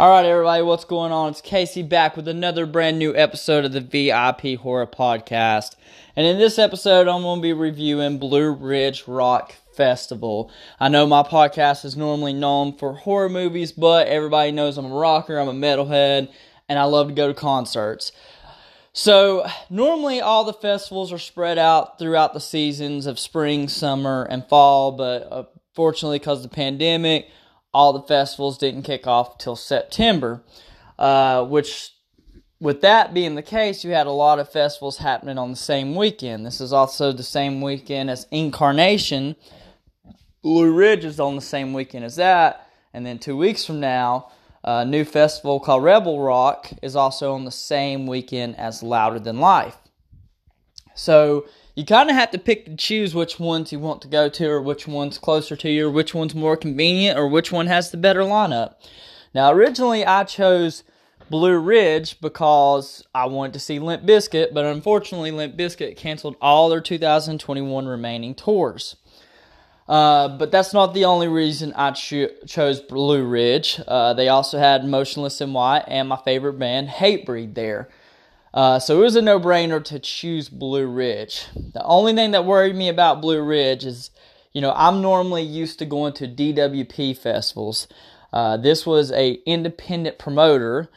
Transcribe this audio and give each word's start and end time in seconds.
All 0.00 0.08
right, 0.08 0.24
everybody, 0.24 0.62
what's 0.62 0.86
going 0.86 1.12
on? 1.12 1.28
It's 1.28 1.42
Casey 1.42 1.82
back 1.82 2.16
with 2.16 2.26
another 2.26 2.64
brand 2.64 2.98
new 2.98 3.14
episode 3.14 3.66
of 3.66 3.72
the 3.72 3.82
VIP 3.82 4.58
Horror 4.58 4.86
Podcast. 4.86 5.76
And 6.16 6.26
in 6.26 6.38
this 6.38 6.58
episode, 6.58 7.06
I'm 7.06 7.20
going 7.20 7.40
to 7.40 7.42
be 7.42 7.52
reviewing 7.52 8.16
Blue 8.16 8.50
Ridge 8.50 9.06
Rock 9.06 9.56
Festival. 9.74 10.50
I 10.80 10.88
know 10.88 11.06
my 11.06 11.22
podcast 11.22 11.84
is 11.84 11.98
normally 11.98 12.32
known 12.32 12.78
for 12.78 12.94
horror 12.94 13.28
movies, 13.28 13.72
but 13.72 14.06
everybody 14.06 14.52
knows 14.52 14.78
I'm 14.78 14.86
a 14.86 14.88
rocker, 14.88 15.38
I'm 15.38 15.48
a 15.48 15.52
metalhead, 15.52 16.32
and 16.66 16.78
I 16.78 16.84
love 16.84 17.08
to 17.08 17.14
go 17.14 17.28
to 17.28 17.34
concerts. 17.34 18.10
So, 18.94 19.46
normally 19.68 20.22
all 20.22 20.44
the 20.44 20.54
festivals 20.54 21.12
are 21.12 21.18
spread 21.18 21.58
out 21.58 21.98
throughout 21.98 22.32
the 22.32 22.40
seasons 22.40 23.04
of 23.04 23.18
spring, 23.18 23.68
summer, 23.68 24.26
and 24.30 24.48
fall, 24.48 24.92
but 24.92 25.30
uh, 25.30 25.44
unfortunately, 25.68 26.20
because 26.20 26.38
of 26.42 26.50
the 26.50 26.56
pandemic, 26.56 27.28
all 27.72 27.92
the 27.92 28.02
festivals 28.02 28.58
didn't 28.58 28.82
kick 28.82 29.06
off 29.06 29.38
till 29.38 29.56
September, 29.56 30.42
uh, 30.98 31.44
which 31.44 31.92
with 32.60 32.82
that 32.82 33.14
being 33.14 33.34
the 33.34 33.42
case, 33.42 33.84
you 33.84 33.92
had 33.92 34.06
a 34.06 34.12
lot 34.12 34.38
of 34.38 34.50
festivals 34.50 34.98
happening 34.98 35.38
on 35.38 35.50
the 35.50 35.56
same 35.56 35.94
weekend. 35.94 36.44
This 36.44 36.60
is 36.60 36.72
also 36.72 37.10
the 37.10 37.22
same 37.22 37.60
weekend 37.60 38.10
as 38.10 38.26
Inkcarceration. 38.26 39.36
Blue 40.42 40.72
Ridge 40.72 41.04
is 41.04 41.18
on 41.18 41.36
the 41.36 41.42
same 41.42 41.72
weekend 41.72 42.04
as 42.04 42.16
that. 42.16 42.66
And 42.92 43.06
then 43.06 43.18
two 43.18 43.36
weeks 43.36 43.64
from 43.64 43.80
now, 43.80 44.30
a 44.62 44.84
new 44.84 45.04
festival 45.04 45.58
called 45.58 45.84
Rebel 45.84 46.20
Rock 46.20 46.70
is 46.82 46.96
also 46.96 47.32
on 47.32 47.44
the 47.44 47.50
same 47.50 48.06
weekend 48.06 48.56
as 48.56 48.82
Louder 48.82 49.18
Than 49.18 49.38
Life. 49.38 49.76
So 50.94 51.46
you 51.74 51.84
kind 51.84 52.10
of 52.10 52.16
have 52.16 52.30
to 52.32 52.38
pick 52.38 52.66
and 52.66 52.78
choose 52.78 53.14
which 53.14 53.38
ones 53.38 53.72
you 53.72 53.78
want 53.78 54.02
to 54.02 54.08
go 54.08 54.28
to, 54.28 54.48
or 54.48 54.60
which 54.60 54.86
one's 54.86 55.18
closer 55.18 55.56
to 55.56 55.70
you, 55.70 55.88
or 55.88 55.90
which 55.90 56.14
one's 56.14 56.34
more 56.34 56.56
convenient, 56.56 57.18
or 57.18 57.28
which 57.28 57.52
one 57.52 57.66
has 57.68 57.90
the 57.90 57.96
better 57.96 58.20
lineup. 58.20 58.74
Now, 59.34 59.52
originally 59.52 60.04
I 60.04 60.24
chose 60.24 60.82
Blue 61.30 61.58
Ridge 61.58 62.20
because 62.20 63.04
I 63.14 63.26
wanted 63.26 63.52
to 63.52 63.60
see 63.60 63.78
Limp 63.78 64.02
Bizkit, 64.04 64.52
but 64.52 64.64
unfortunately, 64.64 65.30
Limp 65.30 65.56
Bizkit 65.56 65.96
canceled 65.96 66.36
all 66.40 66.68
their 66.68 66.80
2021 66.80 67.86
remaining 67.86 68.34
tours. 68.34 68.96
Uh, 69.88 70.28
but 70.28 70.52
that's 70.52 70.72
not 70.72 70.92
the 70.92 71.04
only 71.04 71.28
reason 71.28 71.72
I 71.74 71.92
cho- 71.92 72.30
chose 72.46 72.80
Blue 72.80 73.24
Ridge. 73.24 73.80
Uh, 73.86 74.12
they 74.12 74.28
also 74.28 74.58
had 74.58 74.84
Motionless 74.84 75.40
in 75.40 75.52
White 75.52 75.84
and 75.86 76.08
my 76.08 76.16
favorite 76.16 76.58
band, 76.58 76.88
Hatebreed, 76.88 77.54
there. 77.54 77.88
Uh, 78.52 78.78
so 78.78 78.98
it 78.98 79.02
was 79.02 79.16
a 79.16 79.22
no-brainer 79.22 79.82
to 79.84 79.98
choose 79.98 80.48
Blue 80.48 80.86
Ridge. 80.86 81.46
The 81.54 81.84
only 81.84 82.14
thing 82.14 82.32
that 82.32 82.44
worried 82.44 82.74
me 82.74 82.88
about 82.88 83.20
Blue 83.20 83.42
Ridge 83.42 83.84
is, 83.84 84.10
you 84.52 84.60
know, 84.60 84.72
I'm 84.74 85.00
normally 85.00 85.42
used 85.42 85.78
to 85.78 85.86
going 85.86 86.14
to 86.14 86.26
DWP 86.26 87.16
festivals. 87.16 87.86
Uh, 88.32 88.56
this 88.56 88.84
was 88.84 89.12
a 89.12 89.34
independent 89.46 90.18
promoter, 90.18 90.88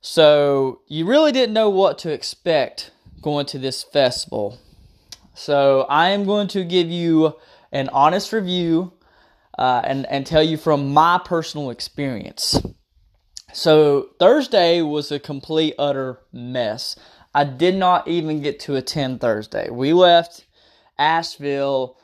so 0.00 0.80
you 0.86 1.06
really 1.06 1.32
didn't 1.32 1.52
know 1.52 1.68
what 1.68 1.98
to 1.98 2.12
expect 2.12 2.90
going 3.20 3.46
to 3.46 3.58
this 3.58 3.82
festival. 3.82 4.58
So 5.34 5.82
I 5.88 6.10
am 6.10 6.24
going 6.24 6.48
to 6.48 6.64
give 6.64 6.88
you 6.88 7.36
an 7.72 7.88
honest 7.90 8.32
review 8.32 8.92
uh, 9.58 9.82
and 9.84 10.06
and 10.06 10.26
tell 10.26 10.42
you 10.42 10.56
from 10.56 10.92
my 10.92 11.20
personal 11.24 11.70
experience. 11.70 12.60
So 13.52 14.10
Thursday 14.18 14.80
was 14.82 15.10
a 15.10 15.18
complete 15.18 15.74
utter 15.78 16.20
mess. 16.32 16.96
I 17.34 17.44
did 17.44 17.76
not 17.76 18.08
even 18.08 18.42
get 18.42 18.60
to 18.60 18.76
attend 18.76 19.20
Thursday. 19.20 19.70
We 19.70 19.92
left 19.92 20.46
Asheville. 20.98 21.96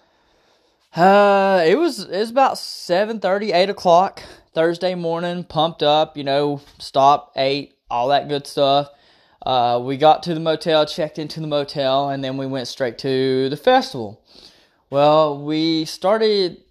Uh, 0.94 1.62
it 1.66 1.77
was 1.77 2.00
it 2.00 2.19
was 2.19 2.30
about 2.30 2.55
7:30, 2.55 3.53
8 3.53 3.70
o'clock 3.70 4.22
Thursday 4.55 4.94
morning. 4.94 5.44
Pumped 5.44 5.83
up, 5.83 6.16
you 6.16 6.25
know, 6.25 6.61
stopped, 6.78 7.36
ate, 7.36 7.75
all 7.91 8.08
that 8.08 8.28
good 8.28 8.47
stuff. 8.47 8.91
Uh, 9.44 9.81
we 9.83 9.97
got 9.97 10.22
to 10.25 10.34
the 10.34 10.41
motel, 10.41 10.86
checked 10.86 11.19
into 11.19 11.41
the 11.41 11.47
motel, 11.47 12.08
and 12.08 12.25
then 12.25 12.36
we 12.36 12.47
went 12.47 12.66
straight 12.66 12.98
to 12.98 13.49
the 13.49 13.56
festival. 13.56 14.20
Well, 14.91 15.43
we 15.43 15.84
started 15.84 16.62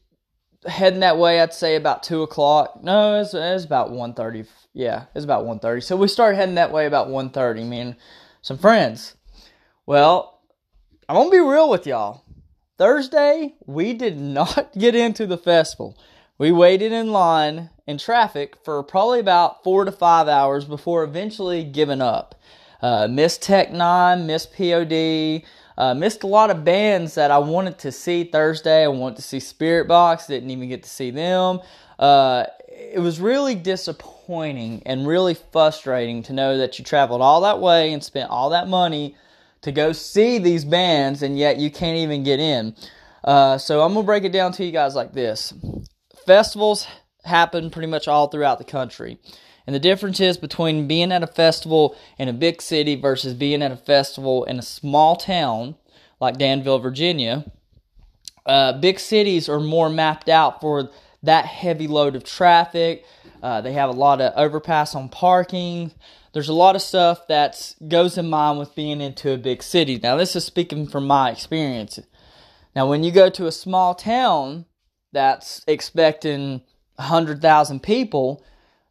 heading 0.65 1.01
that 1.01 1.17
way. 1.17 1.39
I'd 1.39 1.53
say 1.53 1.75
about 1.75 2.03
two 2.03 2.23
o'clock. 2.23 2.83
No, 2.83 3.15
it 3.15 3.19
was, 3.19 3.33
it 3.33 3.39
was 3.39 3.65
about 3.65 3.91
one 3.91 4.13
thirty 4.13 4.45
yeah, 4.75 5.05
it's 5.15 5.23
about 5.23 5.45
1.30. 5.45 5.81
So 5.81 5.95
we 5.95 6.09
started 6.09 6.35
heading 6.35 6.55
that 6.55 6.71
way 6.71 6.85
about 6.85 7.07
1.30, 7.07 7.65
me 7.65 7.79
and 7.79 7.95
some 8.41 8.57
friends. 8.57 9.15
Well, 9.85 10.41
I'm 11.07 11.15
going 11.15 11.29
to 11.29 11.31
be 11.31 11.39
real 11.39 11.69
with 11.69 11.87
y'all. 11.87 12.23
Thursday, 12.77 13.55
we 13.65 13.93
did 13.93 14.19
not 14.19 14.73
get 14.77 14.93
into 14.93 15.25
the 15.25 15.37
festival. 15.37 15.97
We 16.37 16.51
waited 16.51 16.91
in 16.91 17.13
line 17.13 17.69
in 17.87 17.97
traffic 17.97 18.57
for 18.65 18.83
probably 18.83 19.21
about 19.21 19.63
four 19.63 19.85
to 19.85 19.93
five 19.93 20.27
hours 20.27 20.65
before 20.65 21.05
eventually 21.05 21.63
giving 21.63 22.01
up. 22.01 22.35
Uh, 22.81 23.07
missed 23.07 23.41
Tech 23.41 23.71
N9ne, 23.71 24.25
missed 24.25 24.53
POD, 24.53 25.49
uh, 25.77 25.93
missed 25.93 26.23
a 26.23 26.27
lot 26.27 26.49
of 26.49 26.65
bands 26.65 27.15
that 27.15 27.31
I 27.31 27.37
wanted 27.37 27.79
to 27.79 27.93
see 27.93 28.25
Thursday. 28.25 28.83
I 28.83 28.89
wanted 28.89 29.15
to 29.15 29.21
see 29.21 29.37
Spiritbox, 29.37 30.27
didn't 30.27 30.49
even 30.49 30.67
get 30.67 30.83
to 30.83 30.89
see 30.89 31.11
them. 31.11 31.61
Uh, 31.97 32.43
it 32.75 32.99
was 32.99 33.19
really 33.19 33.55
disappointing 33.55 34.83
and 34.85 35.07
really 35.07 35.33
frustrating 35.33 36.23
to 36.23 36.33
know 36.33 36.57
that 36.57 36.77
you 36.77 36.83
traveled 36.83 37.21
all 37.21 37.41
that 37.41 37.59
way 37.61 37.93
and 37.93 38.03
spent 38.03 38.29
all 38.29 38.49
that 38.49 38.67
money 38.67 39.15
to 39.61 39.71
go 39.71 39.93
see 39.93 40.37
these 40.37 40.65
bands 40.65 41.21
and 41.21 41.37
yet 41.37 41.57
you 41.57 41.71
can't 41.71 41.97
even 41.97 42.23
get 42.23 42.39
in. 42.39 42.75
Uh, 43.23 43.57
so 43.57 43.81
I'm 43.81 43.93
gonna 43.93 44.05
break 44.05 44.23
it 44.25 44.31
down 44.31 44.51
to 44.53 44.65
you 44.65 44.71
guys 44.71 44.93
like 44.93 45.13
this: 45.13 45.53
festivals 46.25 46.85
happen 47.23 47.69
pretty 47.69 47.87
much 47.87 48.07
all 48.07 48.27
throughout 48.27 48.57
the 48.57 48.65
country. 48.65 49.19
And 49.65 49.73
the 49.73 49.79
difference 49.79 50.19
is 50.19 50.37
between 50.37 50.87
being 50.87 51.11
at 51.11 51.23
a 51.23 51.27
festival 51.27 51.95
in 52.19 52.27
a 52.27 52.33
big 52.33 52.61
city 52.61 52.95
versus 52.95 53.33
being 53.33 53.63
at 53.63 53.71
a 53.71 53.77
festival 53.77 54.43
in 54.43 54.59
a 54.59 54.61
small 54.61 55.15
town 55.15 55.75
like 56.19 56.37
Danville, 56.37 56.79
Virginia. 56.79 57.45
Uh, 58.45 58.73
big 58.73 58.99
cities 58.99 59.49
are 59.49 59.59
more 59.59 59.89
mapped 59.89 60.29
out 60.29 60.61
for 60.61 60.91
that 61.25 61.45
heavy 61.45 61.87
load 61.87 62.15
of 62.15 62.23
traffic. 62.23 63.05
Uh, 63.43 63.61
they 63.61 63.73
have 63.73 63.89
a 63.89 63.93
lot 63.93 64.21
of 64.21 64.33
overpass 64.35 64.95
on 64.95 65.09
parking. 65.09 65.91
There's 66.33 66.49
a 66.49 66.53
lot 66.53 66.75
of 66.75 66.81
stuff 66.81 67.27
that 67.27 67.75
goes 67.87 68.17
in 68.17 68.29
mind 68.29 68.59
with 68.59 68.75
being 68.75 69.01
into 69.01 69.31
a 69.31 69.37
big 69.37 69.63
city. 69.63 69.99
Now, 70.01 70.17
this 70.17 70.35
is 70.35 70.43
speaking 70.43 70.87
from 70.87 71.07
my 71.07 71.31
experience. 71.31 71.99
Now, 72.75 72.89
when 72.89 73.03
you 73.03 73.11
go 73.11 73.29
to 73.29 73.47
a 73.47 73.51
small 73.51 73.95
town 73.95 74.65
that's 75.11 75.63
expecting 75.67 76.61
100,000 76.97 77.81
people, 77.81 78.43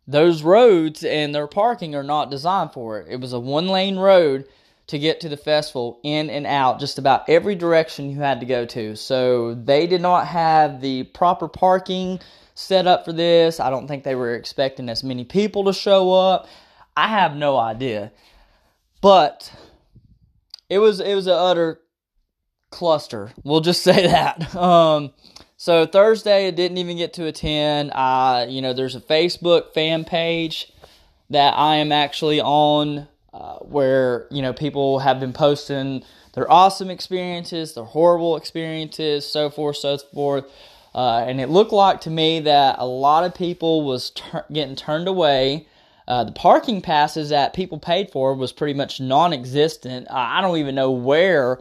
those 0.06 0.42
roads 0.42 1.04
and 1.04 1.34
their 1.34 1.46
parking 1.46 1.94
are 1.94 2.02
not 2.02 2.30
designed 2.30 2.72
for 2.72 3.00
it. 3.00 3.08
It 3.10 3.20
was 3.20 3.32
a 3.32 3.40
one 3.40 3.68
lane 3.68 3.96
road 3.96 4.46
to 4.86 4.98
get 4.98 5.20
to 5.20 5.28
the 5.28 5.36
festival 5.36 5.98
in 6.02 6.28
and 6.28 6.46
out 6.46 6.78
just 6.78 6.98
about 6.98 7.28
every 7.28 7.54
direction 7.54 8.10
you 8.10 8.18
had 8.18 8.40
to 8.40 8.46
go 8.46 8.66
to. 8.66 8.96
So 8.96 9.54
they 9.54 9.86
did 9.86 10.02
not 10.02 10.26
have 10.26 10.80
the 10.80 11.04
proper 11.04 11.48
parking 11.48 12.20
set 12.54 12.86
up 12.86 13.04
for 13.04 13.12
this. 13.12 13.60
I 13.60 13.70
don't 13.70 13.88
think 13.88 14.04
they 14.04 14.14
were 14.14 14.34
expecting 14.34 14.88
as 14.88 15.02
many 15.02 15.24
people 15.24 15.64
to 15.64 15.72
show 15.72 16.12
up. 16.12 16.46
I 16.96 17.08
have 17.08 17.34
no 17.34 17.56
idea. 17.56 18.12
But 19.00 19.52
it 20.68 20.78
was 20.78 21.00
it 21.00 21.14
was 21.14 21.26
an 21.26 21.34
utter 21.34 21.80
cluster. 22.70 23.32
We'll 23.42 23.60
just 23.60 23.82
say 23.84 24.06
that. 24.06 24.54
Um 24.54 25.12
so 25.56 25.86
Thursday 25.86 26.48
I 26.48 26.50
didn't 26.50 26.78
even 26.78 26.98
get 26.98 27.14
to 27.14 27.26
attend. 27.26 27.90
Uh, 27.94 28.44
you 28.48 28.60
know, 28.60 28.74
there's 28.74 28.96
a 28.96 29.00
Facebook 29.00 29.72
fan 29.72 30.04
page 30.04 30.70
that 31.30 31.54
I 31.56 31.76
am 31.76 31.90
actually 31.90 32.40
on 32.40 33.08
uh, 33.34 33.56
where 33.58 34.28
you 34.30 34.40
know 34.40 34.52
people 34.52 35.00
have 35.00 35.18
been 35.18 35.32
posting 35.32 36.04
their 36.34 36.50
awesome 36.50 36.88
experiences, 36.88 37.74
their 37.74 37.84
horrible 37.84 38.36
experiences, 38.36 39.26
so 39.26 39.50
forth, 39.50 39.76
so 39.76 39.98
forth. 39.98 40.44
Uh, 40.94 41.24
and 41.26 41.40
it 41.40 41.48
looked 41.48 41.72
like 41.72 42.00
to 42.02 42.10
me 42.10 42.38
that 42.40 42.76
a 42.78 42.86
lot 42.86 43.24
of 43.24 43.34
people 43.34 43.82
was 43.82 44.10
ter- 44.10 44.44
getting 44.52 44.76
turned 44.76 45.08
away. 45.08 45.66
Uh, 46.06 46.22
the 46.22 46.32
parking 46.32 46.81
passes 46.81 47.31
that 47.31 47.54
people 47.54 47.78
paid 47.78 48.10
for 48.10 48.34
was 48.34 48.52
pretty 48.52 48.75
much 48.75 49.00
non-existent. 49.00 50.06
I 50.10 50.40
don't 50.40 50.58
even 50.58 50.76
know 50.76 50.92
where 50.92 51.60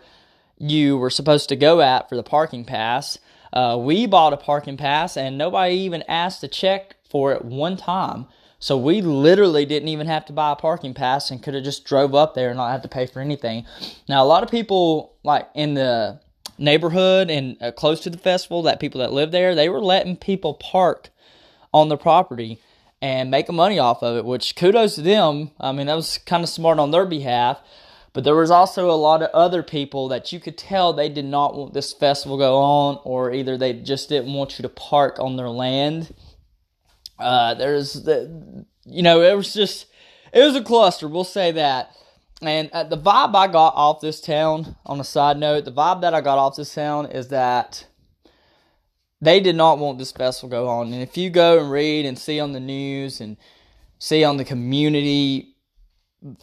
you 0.59 0.97
were 0.97 1.09
supposed 1.09 1.49
to 1.49 1.55
go 1.55 1.81
at 1.81 2.07
for 2.07 2.15
the 2.15 2.23
parking 2.23 2.65
pass. 2.65 3.17
Uh, 3.51 3.77
we 3.79 4.05
bought 4.05 4.33
a 4.33 4.37
parking 4.37 4.77
pass 4.77 5.17
and 5.17 5.37
nobody 5.37 5.75
even 5.75 6.03
asked 6.07 6.41
to 6.41 6.47
check 6.47 6.97
for 7.09 7.33
it 7.33 7.43
one 7.43 7.77
time. 7.77 8.27
So 8.63 8.77
we 8.77 9.01
literally 9.01 9.65
didn't 9.65 9.89
even 9.89 10.07
have 10.07 10.24
to 10.27 10.31
buy 10.31 10.54
a 10.54 10.56
parking 10.56 10.94
pass 10.94 11.30
and 11.30 11.44
could 11.44 11.54
have 11.54 11.65
just 11.65 11.83
drove 11.83 12.15
up 12.15 12.33
there 12.33 12.48
and 12.48 12.56
not 12.56 12.71
have 12.71 12.81
to 12.83 12.88
pay 12.88 13.06
for 13.06 13.19
anything. 13.19 13.65
Now 14.07 14.24
a 14.24 14.25
lot 14.25 14.42
of 14.42 14.50
people 14.50 15.18
like 15.21 15.50
in 15.54 15.74
the 15.74 16.21
neighborhood 16.57 17.30
and 17.30 17.62
uh, 17.62 17.74
close 17.74 18.00
to 18.04 18.10
the 18.10 18.18
festival, 18.18 18.62
that 18.62 18.80
people 18.80 19.01
that 19.01 19.12
live 19.12 19.31
there, 19.31 19.54
they 19.54 19.68
were 19.68 19.81
letting 19.81 20.15
people 20.15 20.54
park 20.54 21.10
on 21.74 21.89
the 21.89 21.98
property 21.98 22.62
and 23.01 23.30
making 23.30 23.57
money 23.57 23.80
off 23.80 24.01
of 24.01 24.15
it, 24.15 24.24
which 24.24 24.56
kudos 24.56 24.95
to 24.95 25.01
them. 25.01 25.51
I 25.60 25.74
mean, 25.74 25.88
that 25.88 25.95
was 25.95 26.18
kind 26.19 26.42
of 26.42 26.48
smart 26.48 26.80
on 26.80 26.92
their 26.92 27.06
behalf. 27.06 27.60
But 28.13 28.24
there 28.24 28.33
was 28.33 28.50
also 28.50 28.89
a 28.89 28.95
lot 28.95 29.21
of 29.21 29.30
other 29.31 29.62
people 29.62 30.07
that 30.07 30.31
you 30.31 30.39
could 30.39 30.57
tell 30.57 30.94
they 30.94 31.10
did 31.10 31.25
not 31.25 31.54
want 31.54 31.74
this 31.74 31.92
festival 31.92 32.38
to 32.38 32.44
go 32.44 32.56
on, 32.56 33.01
or 33.04 33.33
either 33.33 33.57
they 33.57 33.74
just 33.74 34.07
didn't 34.07 34.33
want 34.33 34.57
you 34.57 34.63
to 34.63 34.69
park 34.69 35.19
on 35.19 35.36
their 35.36 35.50
land 35.50 36.13
uh, 37.19 37.54
there's 37.54 37.94
the, 37.94 38.65
you 38.86 39.01
know, 39.01 39.21
it 39.21 39.36
was 39.36 39.54
just, 39.54 39.88
it 40.33 40.44
was 40.44 40.56
a 40.56 40.63
cluster. 40.63 41.07
We'll 41.07 41.24
say 41.24 41.51
that. 41.51 41.92
And 42.42 42.69
uh, 42.71 42.83
the 42.83 42.98
vibe 42.98 43.36
I 43.36 43.48
got 43.48 43.75
off 43.75 44.01
this 44.01 44.19
town, 44.19 44.75
on 44.86 45.00
a 45.00 45.04
side 45.04 45.38
note, 45.38 45.65
the 45.65 45.71
vibe 45.71 46.01
that 46.01 46.13
I 46.13 46.21
got 46.21 46.38
off 46.38 46.57
this 46.57 46.74
town 46.74 47.06
is 47.06 47.30
that 47.30 47.88
they 49.21 49.39
did 49.39 49.56
not 49.56 49.80
want 49.80 49.98
this 49.98 50.12
festival 50.12 50.50
to 50.50 50.63
go 50.63 50.68
on. 50.68 50.92
And 50.92 51.01
if 51.01 51.15
you 51.15 51.30
go 51.30 51.60
and 51.60 51.71
read 51.71 52.06
and 52.06 52.19
see 52.19 52.39
on 52.39 52.51
the 52.51 52.60
news 52.60 53.21
and 53.21 53.38
see 53.98 54.25
on 54.25 54.36
the 54.36 54.44
community 54.44 55.56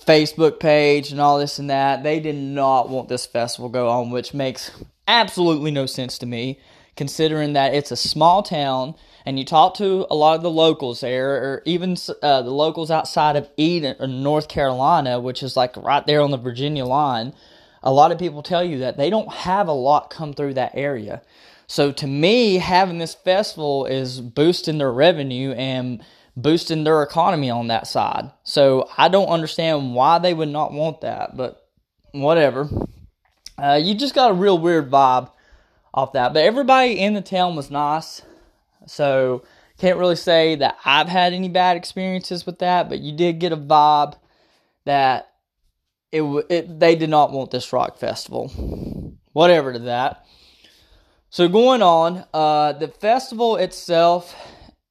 Facebook 0.07 0.61
page 0.61 1.11
and 1.11 1.21
all 1.21 1.39
this 1.39 1.59
and 1.59 1.69
that, 1.69 2.03
they 2.03 2.21
did 2.21 2.37
not 2.37 2.89
want 2.89 3.09
this 3.09 3.27
festival 3.27 3.69
to 3.69 3.73
go 3.73 3.89
on, 3.89 4.11
which 4.11 4.33
makes 4.33 4.71
absolutely 5.07 5.71
no 5.71 5.85
sense 5.85 6.17
to 6.19 6.27
me, 6.27 6.59
considering 6.97 7.53
that 7.53 7.75
it's 7.75 7.91
a 7.91 7.97
small 7.97 8.43
town 8.43 8.95
and 9.27 9.39
you 9.39 9.45
talk 9.45 9.75
to 9.77 10.07
a 10.11 10.15
lot 10.15 10.37
of 10.37 10.43
the 10.43 10.51
locals 10.51 11.01
there, 11.01 11.31
or 11.31 11.63
even 11.65 11.97
uh, 12.23 12.43
the 12.43 12.51
locals 12.51 12.91
outside 12.91 13.37
of 13.37 13.49
Eden, 13.57 13.97
or 13.99 14.07
North 14.07 14.49
Carolina, 14.49 15.21
which 15.21 15.43
is 15.43 15.57
like 15.57 15.77
right 15.77 16.07
there 16.07 16.21
on 16.21 16.31
the 16.31 16.39
Virginia 16.39 16.85
line. 16.85 17.33
A 17.83 17.93
lot 17.93 18.13
of 18.13 18.19
people 18.19 18.43
tell 18.43 18.63
you 18.63 18.79
that 18.79 18.97
they 18.97 19.11
don't 19.11 19.33
have 19.33 19.69
a 19.69 19.73
lot 19.73 20.11
come 20.11 20.35
through 20.35 20.55
that 20.55 20.73
area. 20.75 21.23
So 21.67 21.93
to 21.93 22.07
me, 22.07 22.57
having 22.57 22.99
this 22.99 23.15
festival 23.15 23.87
is 23.87 24.21
boosting 24.21 24.79
their 24.79 24.93
revenue 24.93 25.53
and 25.53 26.05
boosting 26.37 26.85
their 26.85 27.03
economy 27.03 27.49
on 27.51 27.69
that 27.69 27.87
side. 27.87 28.31
So 28.43 28.89
I 28.99 29.09
don't 29.09 29.29
understand 29.29 29.95
why 29.95 30.19
they 30.19 30.35
would 30.35 30.49
not 30.49 30.73
want 30.73 31.03
that, 31.03 31.37
but 31.37 31.69
whatever. 32.13 32.69
Uh, 33.57 33.79
you 33.81 33.95
just 33.95 34.15
got 34.15 34.31
a 34.31 34.35
real 34.35 34.59
weird 34.59 34.91
vibe 34.91 35.31
off 35.95 36.13
that. 36.15 36.33
But 36.33 36.45
everybody 36.45 36.99
in 36.99 37.15
the 37.15 37.21
town 37.21 37.57
was 37.57 37.71
nice. 37.71 38.23
So 38.87 39.45
can't 39.81 39.99
really 39.99 40.17
say 40.17 40.57
that 40.57 40.77
I've 40.85 41.09
had 41.09 41.33
any 41.33 41.49
bad 41.49 41.77
experiences 41.77 42.45
with 42.45 42.59
that, 42.59 42.91
but 42.91 42.99
you 42.99 43.13
did 43.17 43.39
get 43.39 43.53
a 43.53 43.57
vibe 43.57 44.15
that 44.85 45.33
it, 46.13 46.23
it 46.51 46.79
they 46.79 46.97
did 46.97 47.09
not 47.09 47.33
want 47.33 47.51
this 47.51 47.73
rock 47.73 47.97
festival. 47.97 48.49
Whatever 49.33 49.73
to 49.73 49.79
that. 49.81 50.27
So 51.31 51.49
going 51.49 51.81
on, 51.81 52.25
uh, 52.35 52.73
the 52.75 52.89
festival 52.89 53.57
itself, 53.57 54.35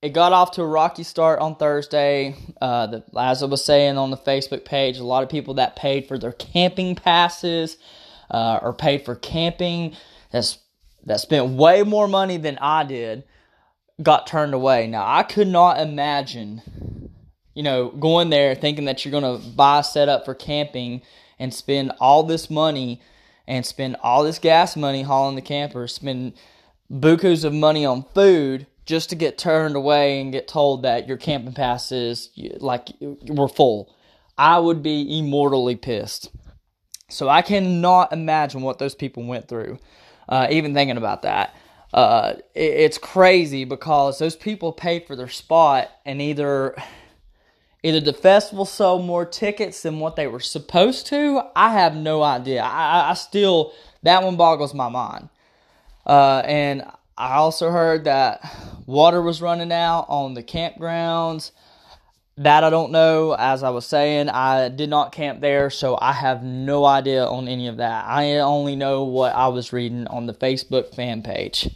it 0.01 0.09
got 0.09 0.31
off 0.31 0.51
to 0.51 0.61
a 0.61 0.67
rocky 0.67 1.03
start 1.03 1.39
on 1.39 1.57
Thursday. 1.57 2.35
Uh, 2.59 2.87
the, 2.87 3.03
as 3.19 3.43
I 3.43 3.45
was 3.45 3.63
saying 3.63 3.97
on 3.97 4.09
the 4.09 4.17
Facebook 4.17 4.65
page, 4.65 4.97
a 4.97 5.03
lot 5.03 5.21
of 5.21 5.29
people 5.29 5.55
that 5.55 5.75
paid 5.75 6.07
for 6.07 6.17
their 6.17 6.31
camping 6.31 6.95
passes 6.95 7.77
uh, 8.31 8.59
or 8.61 8.73
paid 8.73 9.03
for 9.05 9.15
camping 9.15 9.95
that's 10.31 10.57
that 11.05 11.19
spent 11.19 11.51
way 11.51 11.83
more 11.83 12.07
money 12.07 12.37
than 12.37 12.57
I 12.59 12.83
did 12.85 13.23
got 14.01 14.27
turned 14.27 14.53
away. 14.53 14.87
Now 14.87 15.05
I 15.05 15.23
could 15.23 15.47
not 15.47 15.79
imagine, 15.79 17.11
you 17.53 17.63
know, 17.63 17.89
going 17.89 18.29
there 18.29 18.55
thinking 18.55 18.85
that 18.85 19.03
you're 19.03 19.11
gonna 19.11 19.37
buy 19.37 19.79
a 19.79 19.83
setup 19.83 20.25
for 20.25 20.33
camping 20.33 21.01
and 21.37 21.53
spend 21.53 21.91
all 21.99 22.23
this 22.23 22.49
money 22.49 23.01
and 23.47 23.65
spend 23.65 23.97
all 24.03 24.23
this 24.23 24.39
gas 24.39 24.75
money 24.75 25.01
hauling 25.01 25.35
the 25.35 25.41
camper, 25.41 25.87
spend 25.87 26.33
bukus 26.91 27.43
of 27.43 27.53
money 27.53 27.85
on 27.85 28.05
food 28.13 28.67
just 28.85 29.09
to 29.09 29.15
get 29.15 29.37
turned 29.37 29.75
away 29.75 30.19
and 30.19 30.31
get 30.31 30.47
told 30.47 30.83
that 30.83 31.07
your 31.07 31.17
camping 31.17 31.53
passes 31.53 32.29
like 32.59 32.89
were 33.01 33.47
full. 33.47 33.93
I 34.37 34.57
would 34.59 34.81
be 34.81 35.19
immortally 35.19 35.75
pissed. 35.75 36.31
So 37.09 37.27
I 37.27 37.41
cannot 37.41 38.13
imagine 38.13 38.61
what 38.61 38.79
those 38.79 38.95
people 38.95 39.23
went 39.23 39.47
through, 39.47 39.79
uh, 40.27 40.47
even 40.49 40.73
thinking 40.73 40.97
about 40.97 41.23
that. 41.23 41.55
Uh, 41.93 42.33
it, 42.55 42.61
it's 42.61 42.97
crazy 42.97 43.65
because 43.65 44.19
those 44.19 44.35
people 44.35 44.71
paid 44.71 45.05
for 45.07 45.15
their 45.15 45.29
spot 45.29 45.89
and 46.05 46.21
either 46.21 46.75
Either 47.81 48.01
the 48.01 48.13
festival 48.13 48.65
sold 48.65 49.05
more 49.05 49.25
tickets 49.25 49.83
than 49.83 49.99
what 49.99 50.17
they 50.17 50.27
were 50.27 50.41
supposed 50.41 51.07
to. 51.07 51.41
I 51.55 51.71
have 51.71 51.95
no 51.95 52.21
idea. 52.21 52.61
I, 52.61 53.11
I 53.11 53.13
still, 53.13 53.71
that 54.03 54.21
one 54.21 54.35
boggles 54.35 54.73
my 54.73 54.89
mind. 54.89 55.29
Uh, 56.05 56.41
and 56.45 56.83
I 57.17 57.35
also 57.35 57.69
heard 57.71 58.03
that 58.03 58.41
water 58.85 59.21
was 59.21 59.41
running 59.41 59.71
out 59.71 60.05
on 60.09 60.33
the 60.33 60.43
campgrounds. 60.43 61.51
That 62.39 62.63
I 62.63 62.69
don't 62.69 62.93
know. 62.93 63.35
As 63.37 63.63
I 63.63 63.69
was 63.69 63.85
saying, 63.85 64.29
I 64.29 64.69
did 64.69 64.89
not 64.89 65.11
camp 65.11 65.41
there, 65.41 65.69
so 65.69 65.97
I 66.01 66.13
have 66.13 66.41
no 66.41 66.85
idea 66.85 67.25
on 67.25 67.49
any 67.49 67.67
of 67.67 67.77
that. 67.77 68.05
I 68.05 68.37
only 68.37 68.77
know 68.77 69.03
what 69.03 69.35
I 69.35 69.49
was 69.49 69.73
reading 69.73 70.07
on 70.07 70.25
the 70.25 70.33
Facebook 70.33 70.95
fan 70.95 71.21
page. 71.21 71.69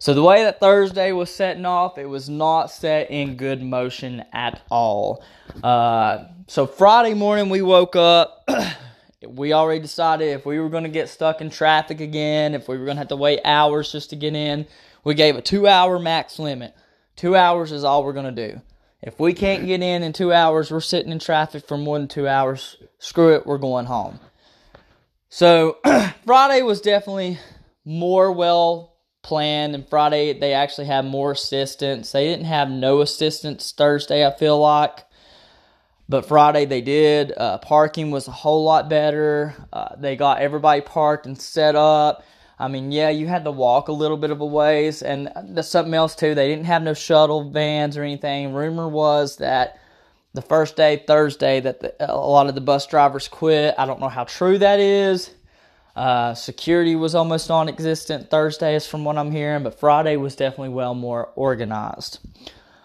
So 0.00 0.12
the 0.12 0.24
way 0.24 0.42
that 0.42 0.58
Thursday 0.58 1.12
was 1.12 1.32
setting 1.32 1.64
off, 1.64 1.98
it 1.98 2.06
was 2.06 2.28
not 2.28 2.66
set 2.66 3.12
in 3.12 3.36
good 3.36 3.62
motion 3.62 4.24
at 4.32 4.60
all. 4.72 5.22
Uh, 5.62 6.24
so 6.48 6.66
Friday 6.66 7.14
morning 7.14 7.48
we 7.48 7.62
woke 7.62 7.94
up. 7.94 8.48
we 9.28 9.52
already 9.52 9.80
decided 9.80 10.32
if 10.32 10.44
we 10.44 10.58
were 10.58 10.68
going 10.68 10.82
to 10.82 10.90
get 10.90 11.08
stuck 11.08 11.40
in 11.40 11.48
traffic 11.48 12.00
again, 12.00 12.54
if 12.54 12.66
we 12.66 12.76
were 12.76 12.86
going 12.86 12.96
to 12.96 13.02
have 13.02 13.08
to 13.08 13.16
wait 13.16 13.38
hours 13.44 13.92
just 13.92 14.10
to 14.10 14.16
get 14.16 14.34
in, 14.34 14.66
we 15.04 15.14
gave 15.14 15.36
a 15.36 15.42
two 15.42 15.68
hour 15.68 16.00
max 16.00 16.40
limit. 16.40 16.74
Two 17.14 17.36
hours 17.36 17.70
is 17.70 17.84
all 17.84 18.02
we're 18.02 18.12
going 18.12 18.34
to 18.34 18.48
do. 18.48 18.60
If 19.02 19.20
we 19.20 19.34
can't 19.34 19.66
get 19.66 19.82
in 19.82 20.02
in 20.02 20.12
two 20.12 20.32
hours, 20.32 20.70
we're 20.70 20.80
sitting 20.80 21.12
in 21.12 21.18
traffic 21.18 21.66
for 21.66 21.76
more 21.76 21.98
than 21.98 22.08
two 22.08 22.26
hours. 22.26 22.76
Screw 22.98 23.34
it, 23.34 23.46
we're 23.46 23.58
going 23.58 23.86
home. 23.86 24.18
So 25.28 25.78
Friday 26.26 26.62
was 26.62 26.80
definitely 26.80 27.38
more 27.84 28.32
well 28.32 28.94
planned, 29.22 29.74
and 29.74 29.88
Friday 29.88 30.38
they 30.38 30.54
actually 30.54 30.86
had 30.86 31.04
more 31.04 31.32
assistants. 31.32 32.12
They 32.12 32.24
didn't 32.26 32.46
have 32.46 32.70
no 32.70 33.00
assistants 33.00 33.72
Thursday, 33.72 34.26
I 34.26 34.30
feel 34.30 34.58
like, 34.58 35.04
but 36.08 36.26
Friday 36.26 36.64
they 36.64 36.80
did. 36.80 37.32
Uh, 37.36 37.58
parking 37.58 38.10
was 38.10 38.28
a 38.28 38.32
whole 38.32 38.64
lot 38.64 38.88
better. 38.88 39.54
Uh, 39.72 39.94
they 39.98 40.16
got 40.16 40.40
everybody 40.40 40.80
parked 40.80 41.26
and 41.26 41.40
set 41.40 41.76
up. 41.76 42.24
I 42.58 42.68
mean, 42.68 42.90
yeah, 42.90 43.10
you 43.10 43.26
had 43.26 43.44
to 43.44 43.50
walk 43.50 43.88
a 43.88 43.92
little 43.92 44.16
bit 44.16 44.30
of 44.30 44.40
a 44.40 44.46
ways, 44.46 45.02
and 45.02 45.30
something 45.62 45.92
else 45.92 46.14
too. 46.14 46.34
They 46.34 46.48
didn't 46.48 46.64
have 46.64 46.82
no 46.82 46.94
shuttle 46.94 47.50
vans 47.50 47.96
or 47.96 48.02
anything. 48.02 48.54
Rumor 48.54 48.88
was 48.88 49.36
that 49.36 49.78
the 50.32 50.42
first 50.42 50.76
day, 50.76 51.02
Thursday, 51.06 51.60
that 51.60 51.80
the, 51.80 51.94
a 51.98 52.16
lot 52.16 52.48
of 52.48 52.54
the 52.54 52.60
bus 52.60 52.86
drivers 52.86 53.28
quit. 53.28 53.74
I 53.76 53.84
don't 53.84 54.00
know 54.00 54.08
how 54.08 54.24
true 54.24 54.58
that 54.58 54.80
is. 54.80 55.30
Uh, 55.94 56.34
security 56.34 56.94
was 56.94 57.14
almost 57.14 57.48
non 57.48 57.68
existent 57.68 58.30
Thursdays, 58.30 58.86
from 58.86 59.04
what 59.04 59.18
I'm 59.18 59.30
hearing, 59.30 59.62
but 59.62 59.78
Friday 59.78 60.16
was 60.16 60.36
definitely 60.36 60.70
well 60.70 60.94
more 60.94 61.30
organized. 61.36 62.20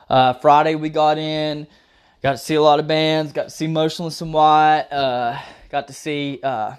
Uh, 0.09 0.33
Friday, 0.33 0.75
we 0.75 0.89
got 0.89 1.18
in, 1.18 1.68
got 2.21 2.31
to 2.33 2.38
see 2.38 2.56
a 2.56 2.62
lot 2.62 2.79
of 2.79 2.88
bands, 2.88 3.31
got 3.31 3.44
to 3.44 3.49
see 3.49 3.68
Motionless 3.68 4.21
in 4.21 4.31
White, 4.31 4.87
uh, 4.92 5.37
got 5.69 5.87
to 5.87 5.94
see 5.94 6.40
uh, 6.44 6.75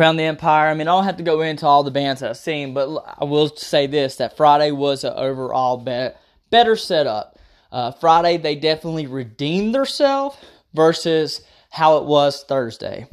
Crown 0.00 0.16
the 0.16 0.22
Empire. 0.22 0.70
I 0.70 0.72
mean, 0.72 0.88
I 0.88 0.92
don't 0.92 1.04
have 1.04 1.18
to 1.18 1.22
go 1.22 1.42
into 1.42 1.66
all 1.66 1.82
the 1.82 1.90
bands 1.90 2.22
that 2.22 2.30
I've 2.30 2.38
seen, 2.38 2.72
but 2.72 3.04
I 3.18 3.26
will 3.26 3.54
say 3.54 3.86
this 3.86 4.16
that 4.16 4.34
Friday 4.34 4.70
was 4.70 5.04
an 5.04 5.12
overall 5.14 5.76
be- 5.76 6.08
better 6.48 6.74
setup. 6.74 7.38
Uh, 7.70 7.92
Friday, 7.92 8.38
they 8.38 8.54
definitely 8.56 9.06
redeemed 9.06 9.74
themselves 9.74 10.38
versus 10.72 11.42
how 11.68 11.98
it 11.98 12.04
was 12.04 12.44
Thursday. 12.44 13.08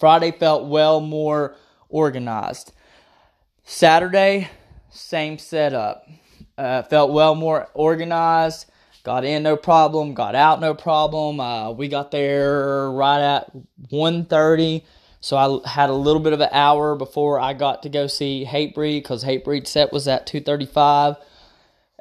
Friday 0.00 0.32
felt 0.32 0.66
well 0.66 1.00
more 1.00 1.54
organized. 1.88 2.72
Saturday, 3.62 4.50
same 4.90 5.38
setup. 5.38 6.08
Uh, 6.56 6.82
felt 6.82 7.12
well 7.12 7.36
more 7.36 7.68
organized. 7.74 8.66
Got 9.04 9.24
in 9.24 9.44
no 9.44 9.56
problem. 9.56 10.14
Got 10.14 10.34
out 10.34 10.60
no 10.60 10.74
problem. 10.74 11.38
Uh, 11.38 11.70
we 11.70 11.86
got 11.86 12.10
there 12.10 12.90
right 12.90 13.20
at 13.20 13.52
1.30. 13.92 14.82
So 15.20 15.36
I 15.36 15.68
had 15.68 15.90
a 15.90 15.94
little 15.94 16.22
bit 16.22 16.32
of 16.32 16.40
an 16.40 16.50
hour 16.52 16.94
before 16.94 17.40
I 17.40 17.52
got 17.52 17.82
to 17.82 17.88
go 17.88 18.06
see 18.06 18.46
Hatebreed 18.48 19.02
because 19.02 19.24
Hatebreed 19.24 19.66
set 19.66 19.92
was 19.92 20.06
at 20.06 20.26
2:35, 20.26 21.16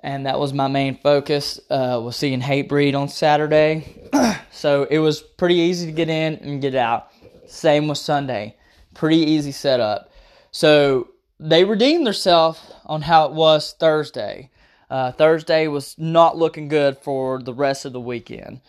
and 0.03 0.25
that 0.25 0.39
was 0.39 0.53
my 0.53 0.67
main 0.67 0.97
focus. 0.97 1.59
Uh, 1.69 1.99
was 2.03 2.15
seeing 2.15 2.41
Hatebreed 2.41 2.95
on 2.95 3.09
Saturday, 3.09 4.09
so 4.51 4.85
it 4.89 4.99
was 4.99 5.21
pretty 5.21 5.55
easy 5.55 5.87
to 5.87 5.91
get 5.91 6.09
in 6.09 6.35
and 6.35 6.61
get 6.61 6.75
out. 6.75 7.09
Same 7.47 7.87
with 7.87 7.97
Sunday. 7.97 8.55
Pretty 8.93 9.17
easy 9.17 9.51
setup. 9.51 10.11
So 10.51 11.09
they 11.39 11.63
redeemed 11.63 12.05
themselves 12.05 12.59
on 12.85 13.03
how 13.03 13.25
it 13.25 13.31
was 13.33 13.75
Thursday. 13.79 14.49
Uh, 14.89 15.11
Thursday 15.11 15.67
was 15.67 15.95
not 15.97 16.37
looking 16.37 16.67
good 16.67 16.97
for 16.97 17.41
the 17.41 17.53
rest 17.53 17.85
of 17.85 17.93
the 17.93 17.99
weekend. 17.99 18.61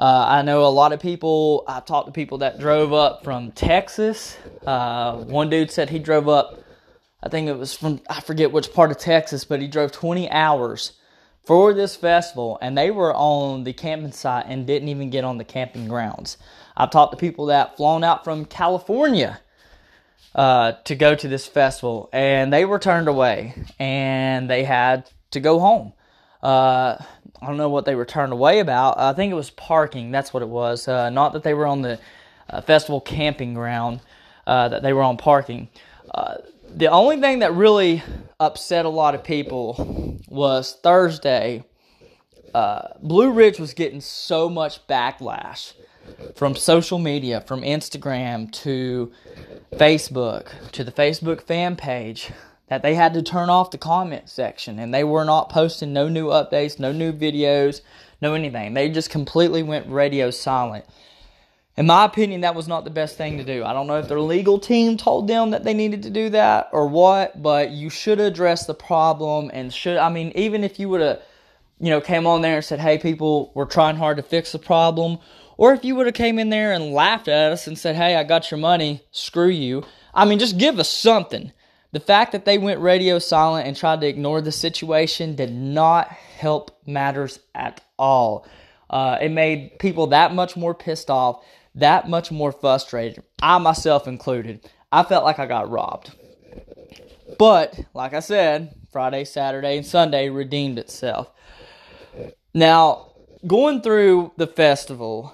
Uh, 0.00 0.24
I 0.28 0.40
know 0.40 0.64
a 0.64 0.68
lot 0.68 0.94
of 0.94 1.00
people, 1.00 1.62
I've 1.68 1.84
talked 1.84 2.06
to 2.06 2.12
people 2.12 2.38
that 2.38 2.58
drove 2.58 2.94
up 2.94 3.22
from 3.22 3.52
Texas. 3.52 4.34
Uh, 4.66 5.18
one 5.18 5.50
dude 5.50 5.70
said 5.70 5.90
he 5.90 5.98
drove 5.98 6.26
up, 6.26 6.58
I 7.22 7.28
think 7.28 7.48
it 7.48 7.58
was 7.58 7.74
from, 7.74 8.00
I 8.08 8.22
forget 8.22 8.50
which 8.50 8.72
part 8.72 8.90
of 8.90 8.96
Texas, 8.96 9.44
but 9.44 9.60
he 9.60 9.68
drove 9.68 9.92
20 9.92 10.30
hours 10.30 10.92
for 11.44 11.74
this 11.74 11.96
festival 11.96 12.58
and 12.62 12.78
they 12.78 12.90
were 12.90 13.14
on 13.14 13.64
the 13.64 13.74
camping 13.74 14.12
site 14.12 14.46
and 14.48 14.66
didn't 14.66 14.88
even 14.88 15.10
get 15.10 15.22
on 15.22 15.36
the 15.36 15.44
camping 15.44 15.86
grounds. 15.86 16.38
I've 16.74 16.90
talked 16.90 17.12
to 17.12 17.18
people 17.18 17.46
that 17.46 17.76
flown 17.76 18.02
out 18.02 18.24
from 18.24 18.46
California 18.46 19.38
uh, 20.34 20.72
to 20.84 20.94
go 20.94 21.14
to 21.14 21.28
this 21.28 21.46
festival, 21.46 22.08
and 22.12 22.50
they 22.52 22.64
were 22.64 22.78
turned 22.78 23.08
away, 23.08 23.52
and 23.78 24.48
they 24.48 24.64
had 24.64 25.10
to 25.32 25.40
go 25.40 25.58
home. 25.58 25.92
I 27.40 27.46
don't 27.46 27.56
know 27.56 27.68
what 27.68 27.84
they 27.84 27.94
were 27.94 28.04
turned 28.04 28.32
away 28.32 28.60
about. 28.60 28.98
I 28.98 29.12
think 29.12 29.30
it 29.30 29.36
was 29.36 29.50
parking. 29.50 30.10
That's 30.10 30.32
what 30.32 30.42
it 30.42 30.48
was. 30.48 30.88
Uh, 30.88 31.10
not 31.10 31.32
that 31.32 31.42
they 31.42 31.54
were 31.54 31.66
on 31.66 31.82
the 31.82 31.98
uh, 32.48 32.60
festival 32.60 33.00
camping 33.00 33.54
ground. 33.54 34.00
Uh, 34.46 34.68
that 34.68 34.82
they 34.82 34.92
were 34.92 35.02
on 35.02 35.16
parking. 35.16 35.68
Uh, 36.12 36.36
the 36.74 36.88
only 36.88 37.20
thing 37.20 37.38
that 37.40 37.52
really 37.52 38.02
upset 38.40 38.84
a 38.84 38.88
lot 38.88 39.14
of 39.14 39.22
people 39.22 40.18
was 40.28 40.76
Thursday. 40.82 41.62
Uh, 42.52 42.88
Blue 43.00 43.30
Ridge 43.30 43.60
was 43.60 43.74
getting 43.74 44.00
so 44.00 44.48
much 44.48 44.84
backlash 44.88 45.74
from 46.34 46.56
social 46.56 46.98
media, 46.98 47.42
from 47.42 47.62
Instagram 47.62 48.50
to 48.50 49.12
Facebook 49.74 50.48
to 50.72 50.82
the 50.82 50.90
Facebook 50.90 51.42
fan 51.42 51.76
page 51.76 52.32
that 52.70 52.82
they 52.82 52.94
had 52.94 53.12
to 53.14 53.20
turn 53.20 53.50
off 53.50 53.72
the 53.72 53.78
comment 53.78 54.28
section 54.28 54.78
and 54.78 54.94
they 54.94 55.02
were 55.02 55.24
not 55.24 55.50
posting 55.50 55.92
no 55.92 56.08
new 56.08 56.28
updates, 56.28 56.78
no 56.78 56.92
new 56.92 57.12
videos, 57.12 57.80
no 58.22 58.32
anything. 58.34 58.74
They 58.74 58.88
just 58.88 59.10
completely 59.10 59.64
went 59.64 59.90
radio 59.90 60.30
silent. 60.30 60.84
In 61.76 61.86
my 61.86 62.04
opinion, 62.04 62.42
that 62.42 62.54
was 62.54 62.68
not 62.68 62.84
the 62.84 62.90
best 62.90 63.16
thing 63.16 63.38
to 63.38 63.44
do. 63.44 63.64
I 63.64 63.72
don't 63.72 63.88
know 63.88 63.98
if 63.98 64.06
their 64.06 64.20
legal 64.20 64.60
team 64.60 64.96
told 64.96 65.26
them 65.26 65.50
that 65.50 65.64
they 65.64 65.74
needed 65.74 66.04
to 66.04 66.10
do 66.10 66.30
that 66.30 66.68
or 66.72 66.86
what, 66.86 67.42
but 67.42 67.70
you 67.70 67.90
should 67.90 68.20
address 68.20 68.66
the 68.66 68.74
problem 68.74 69.50
and 69.52 69.74
should 69.74 69.96
I 69.96 70.08
mean 70.08 70.30
even 70.36 70.62
if 70.62 70.78
you 70.78 70.88
would 70.90 71.00
have 71.00 71.22
you 71.80 71.90
know 71.90 72.00
came 72.00 72.24
on 72.24 72.42
there 72.42 72.56
and 72.56 72.64
said, 72.64 72.78
"Hey 72.78 72.98
people, 72.98 73.50
we're 73.54 73.64
trying 73.64 73.96
hard 73.96 74.16
to 74.18 74.22
fix 74.22 74.52
the 74.52 74.60
problem," 74.60 75.18
or 75.56 75.72
if 75.72 75.84
you 75.84 75.96
would 75.96 76.06
have 76.06 76.14
came 76.14 76.38
in 76.38 76.50
there 76.50 76.72
and 76.72 76.92
laughed 76.92 77.26
at 77.26 77.50
us 77.50 77.66
and 77.66 77.76
said, 77.76 77.96
"Hey, 77.96 78.14
I 78.14 78.22
got 78.22 78.50
your 78.52 78.58
money, 78.58 79.02
screw 79.10 79.48
you." 79.48 79.82
I 80.14 80.24
mean, 80.24 80.38
just 80.38 80.58
give 80.58 80.78
us 80.78 80.88
something. 80.88 81.52
The 81.92 82.00
fact 82.00 82.32
that 82.32 82.44
they 82.44 82.56
went 82.56 82.80
radio 82.80 83.18
silent 83.18 83.66
and 83.66 83.76
tried 83.76 84.00
to 84.02 84.06
ignore 84.06 84.40
the 84.40 84.52
situation 84.52 85.34
did 85.34 85.52
not 85.52 86.08
help 86.08 86.70
matters 86.86 87.40
at 87.54 87.80
all. 87.98 88.46
Uh, 88.88 89.18
it 89.20 89.30
made 89.30 89.78
people 89.78 90.08
that 90.08 90.34
much 90.34 90.56
more 90.56 90.74
pissed 90.74 91.10
off, 91.10 91.44
that 91.74 92.08
much 92.08 92.30
more 92.30 92.52
frustrated. 92.52 93.22
I 93.42 93.58
myself 93.58 94.06
included. 94.06 94.68
I 94.92 95.02
felt 95.02 95.24
like 95.24 95.38
I 95.38 95.46
got 95.46 95.70
robbed. 95.70 96.12
But, 97.38 97.78
like 97.94 98.14
I 98.14 98.20
said, 98.20 98.74
Friday, 98.92 99.24
Saturday, 99.24 99.76
and 99.76 99.86
Sunday 99.86 100.28
redeemed 100.28 100.78
itself. 100.78 101.30
Now, 102.52 103.12
going 103.46 103.82
through 103.82 104.32
the 104.36 104.48
festival, 104.48 105.32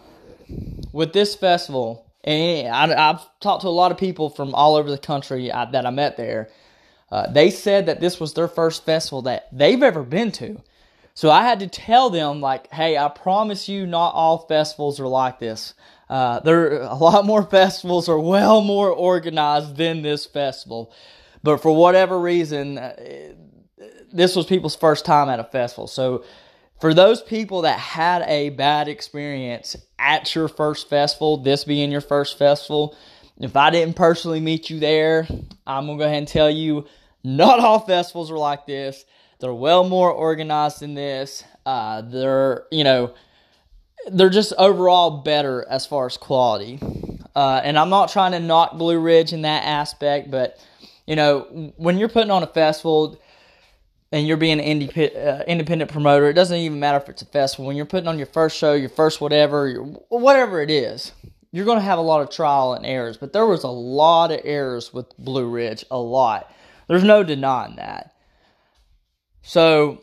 with 0.93 1.13
this 1.13 1.35
festival, 1.35 2.06
and 2.27 2.93
I, 2.93 3.09
have 3.09 3.27
talked 3.41 3.63
to 3.63 3.69
a 3.69 3.71
lot 3.71 3.93
of 3.93 3.99
people 3.99 4.31
from 4.31 4.55
all 4.55 4.75
over 4.77 4.91
the 4.91 4.99
country 4.99 5.53
I, 5.53 5.71
that 5.71 5.87
I 5.87 5.91
met 5.91 6.17
there. 6.17 6.51
Uh, 7.11 7.31
they 7.31 7.51
said 7.51 7.87
that 7.87 8.01
this 8.01 8.19
was 8.19 8.35
their 8.35 8.49
first 8.49 8.85
festival 8.85 9.23
that 9.23 9.49
they've 9.57 9.83
ever 9.83 10.03
been 10.03 10.33
to. 10.33 10.61
So 11.15 11.31
I 11.31 11.43
had 11.43 11.61
to 11.61 11.67
tell 11.67 12.11
them, 12.11 12.41
like, 12.41 12.71
hey, 12.73 12.99
I 12.99 13.09
promise 13.09 13.69
you, 13.69 13.87
not 13.87 14.13
all 14.15 14.47
festivals 14.47 15.01
are 15.01 15.07
like 15.07 15.39
this. 15.39 15.75
Uh, 16.11 16.41
there, 16.41 16.83
a 16.83 16.95
lot 16.95 17.25
more 17.25 17.45
festivals 17.45 18.09
are 18.09 18.19
well 18.19 18.61
more 18.61 18.91
organized 18.91 19.77
than 19.77 20.03
this 20.03 20.27
festival, 20.27 20.93
but 21.43 21.63
for 21.63 21.75
whatever 21.75 22.21
reason, 22.21 22.77
uh, 22.77 22.95
this 24.13 24.35
was 24.35 24.47
people's 24.47 24.77
first 24.77 25.05
time 25.05 25.29
at 25.29 25.39
a 25.39 25.45
festival. 25.45 25.87
So 25.87 26.25
for 26.81 26.93
those 26.93 27.23
people 27.23 27.63
that 27.63 27.79
had 27.79 28.23
a 28.23 28.51
bad 28.51 28.89
experience 28.89 29.77
at 29.99 30.35
your 30.35 30.49
first 30.49 30.89
festival, 30.89 31.39
this 31.39 31.65
being 31.65 31.91
your 31.91 32.01
first 32.01 32.39
festival, 32.39 32.97
if 33.39 33.57
I 33.57 33.71
didn't 33.71 33.97
personally 33.97 34.41
meet 34.41 34.71
you 34.71 34.79
there, 34.79 35.27
I'm 35.67 35.87
to 35.87 35.97
go 35.97 36.05
ahead 36.05 36.19
and 36.19 36.29
tell 36.29 36.51
you 36.51 36.87
not 37.25 37.61
all 37.61 37.81
festivals 37.81 38.31
are 38.31 38.39
like 38.39 38.67
this. 38.67 39.05
They're 39.41 39.53
well 39.53 39.89
more 39.89 40.11
organized 40.11 40.81
than 40.81 40.95
this. 40.95 41.45
Uh, 41.65 42.03
they're, 42.03 42.65
you 42.71 42.85
know, 42.85 43.15
they're 44.09 44.31
just 44.31 44.53
overall 44.57 45.23
better 45.23 45.67
as 45.69 45.85
far 45.85 46.07
as 46.07 46.17
quality. 46.17 46.79
Uh, 47.35 47.61
and 47.63 47.79
I'm 47.79 47.91
not 47.91 48.11
trying 48.11 48.33
to 48.33 48.41
knock 48.41 48.79
Blue 48.79 48.99
Ridge 48.99 49.33
in 49.33 49.43
that 49.43 49.65
aspect, 49.65 50.31
but, 50.31 50.59
you 51.07 51.17
know, 51.17 51.73
when 51.77 51.99
you're 51.99 52.09
putting 52.09 52.31
on 52.31 52.43
a 52.43 52.47
festival, 52.47 53.21
and 54.17 54.27
you're 54.27 54.39
being 54.39 54.59
an 54.59 54.81
indie, 54.81 55.15
uh, 55.15 55.45
independent 55.47 55.91
promoter, 55.91 56.31
it 56.31 56.33
doesn't 56.33 56.57
even 56.57 56.81
matter 56.81 56.97
if 56.97 57.11
it's 57.11 57.21
a 57.21 57.27
festival. 57.27 57.67
When 57.67 57.77
you're 57.77 57.85
putting 57.85 58.09
on 58.09 58.17
your 58.17 58.27
first 58.27 58.57
show, 58.57 58.73
your 58.73 58.89
first 58.89 59.21
whatever, 59.21 59.69
your, 59.69 59.83
whatever 60.09 60.63
it 60.63 60.71
is, 60.71 61.13
you're 61.53 61.67
going 61.67 61.77
to 61.77 61.85
have 61.85 61.99
a 61.99 62.03
lot 62.03 62.23
of 62.23 62.31
trial 62.31 62.73
and 62.73 62.87
errors. 62.87 63.19
But 63.19 63.35
there 63.35 63.45
was 63.45 63.63
a 63.63 63.69
lot 63.69 64.31
of 64.31 64.41
errors 64.43 64.91
with 64.91 65.15
Blue 65.19 65.47
Ridge, 65.47 65.85
a 65.91 65.99
lot. 65.99 66.51
There's 66.89 67.05
no 67.05 67.25
denying 67.25 67.77
that. 67.77 68.15
So, 69.43 70.03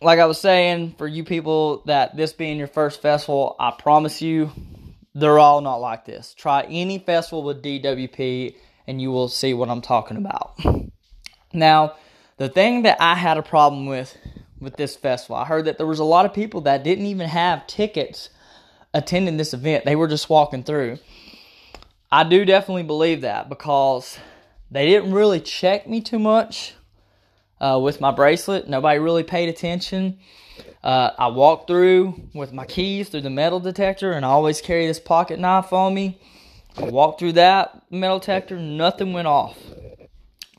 like 0.00 0.20
I 0.20 0.26
was 0.26 0.38
saying, 0.40 0.94
for 0.96 1.08
you 1.08 1.24
people 1.24 1.82
that 1.86 2.16
this 2.16 2.32
being 2.32 2.58
your 2.58 2.68
first 2.68 3.02
festival, 3.02 3.56
I 3.58 3.72
promise 3.72 4.22
you, 4.22 4.52
they're 5.16 5.40
all 5.40 5.60
not 5.62 5.80
like 5.80 6.04
this. 6.04 6.32
Try 6.32 6.62
any 6.62 7.00
festival 7.00 7.42
with 7.42 7.60
DWP, 7.60 8.54
and 8.86 9.02
you 9.02 9.10
will 9.10 9.26
see 9.26 9.52
what 9.52 9.68
I'm 9.68 9.82
talking 9.82 10.16
about. 10.16 10.60
Now, 11.52 11.94
the 12.40 12.48
thing 12.48 12.84
that 12.84 12.96
I 13.02 13.16
had 13.16 13.36
a 13.36 13.42
problem 13.42 13.84
with 13.84 14.16
with 14.60 14.76
this 14.76 14.96
festival, 14.96 15.36
I 15.36 15.44
heard 15.44 15.66
that 15.66 15.76
there 15.76 15.86
was 15.86 15.98
a 15.98 16.04
lot 16.04 16.24
of 16.24 16.32
people 16.32 16.62
that 16.62 16.82
didn't 16.82 17.04
even 17.04 17.28
have 17.28 17.66
tickets 17.66 18.30
attending 18.94 19.36
this 19.36 19.52
event. 19.52 19.84
They 19.84 19.94
were 19.94 20.08
just 20.08 20.30
walking 20.30 20.64
through. 20.64 20.98
I 22.10 22.24
do 22.24 22.46
definitely 22.46 22.84
believe 22.84 23.20
that 23.20 23.50
because 23.50 24.18
they 24.70 24.86
didn't 24.86 25.12
really 25.12 25.38
check 25.38 25.86
me 25.86 26.00
too 26.00 26.18
much 26.18 26.72
uh, 27.60 27.78
with 27.82 28.00
my 28.00 28.10
bracelet. 28.10 28.70
Nobody 28.70 28.98
really 28.98 29.22
paid 29.22 29.50
attention. 29.50 30.18
Uh, 30.82 31.10
I 31.18 31.26
walked 31.26 31.66
through 31.66 32.30
with 32.32 32.54
my 32.54 32.64
keys 32.64 33.10
through 33.10 33.20
the 33.20 33.28
metal 33.28 33.60
detector, 33.60 34.12
and 34.12 34.24
I 34.24 34.30
always 34.30 34.62
carry 34.62 34.86
this 34.86 34.98
pocket 34.98 35.38
knife 35.38 35.74
on 35.74 35.92
me. 35.92 36.18
I 36.78 36.84
walked 36.84 37.18
through 37.18 37.32
that 37.32 37.82
metal 37.90 38.18
detector, 38.18 38.58
nothing 38.58 39.12
went 39.12 39.28
off. 39.28 39.58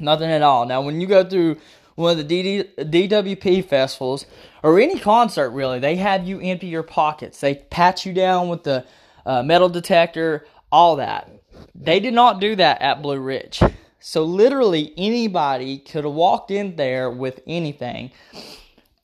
Nothing 0.02 0.30
at 0.30 0.42
all. 0.42 0.66
Now, 0.66 0.82
when 0.82 1.00
you 1.00 1.08
go 1.08 1.24
through 1.24 1.58
one 1.96 2.18
of 2.18 2.28
the 2.28 2.44
DD, 2.44 2.76
DWP 2.76 3.66
festivals 3.66 4.26
or 4.64 4.80
any 4.80 5.00
concert, 5.00 5.52
really, 5.52 5.80
they 5.80 5.96
have 5.98 6.28
you 6.28 6.40
empty 6.42 6.68
your 6.68 6.84
pockets. 6.84 7.40
They 7.40 7.56
pat 7.56 8.06
you 8.06 8.14
down 8.14 8.50
with 8.50 8.64
the 8.64 8.86
uh, 9.26 9.44
metal 9.44 9.70
detector, 9.70 10.46
all 10.72 10.96
that. 10.98 11.30
They 11.76 12.00
did 12.00 12.14
not 12.14 12.42
do 12.42 12.56
that 12.56 12.82
at 12.82 13.02
Blue 13.02 13.20
Ridge. 13.20 13.62
So, 14.00 14.24
literally, 14.24 14.94
anybody 14.98 15.78
could 15.78 16.06
have 16.06 16.14
walked 16.14 16.50
in 16.50 16.76
there 16.76 17.12
with 17.12 17.42
anything. 17.46 18.12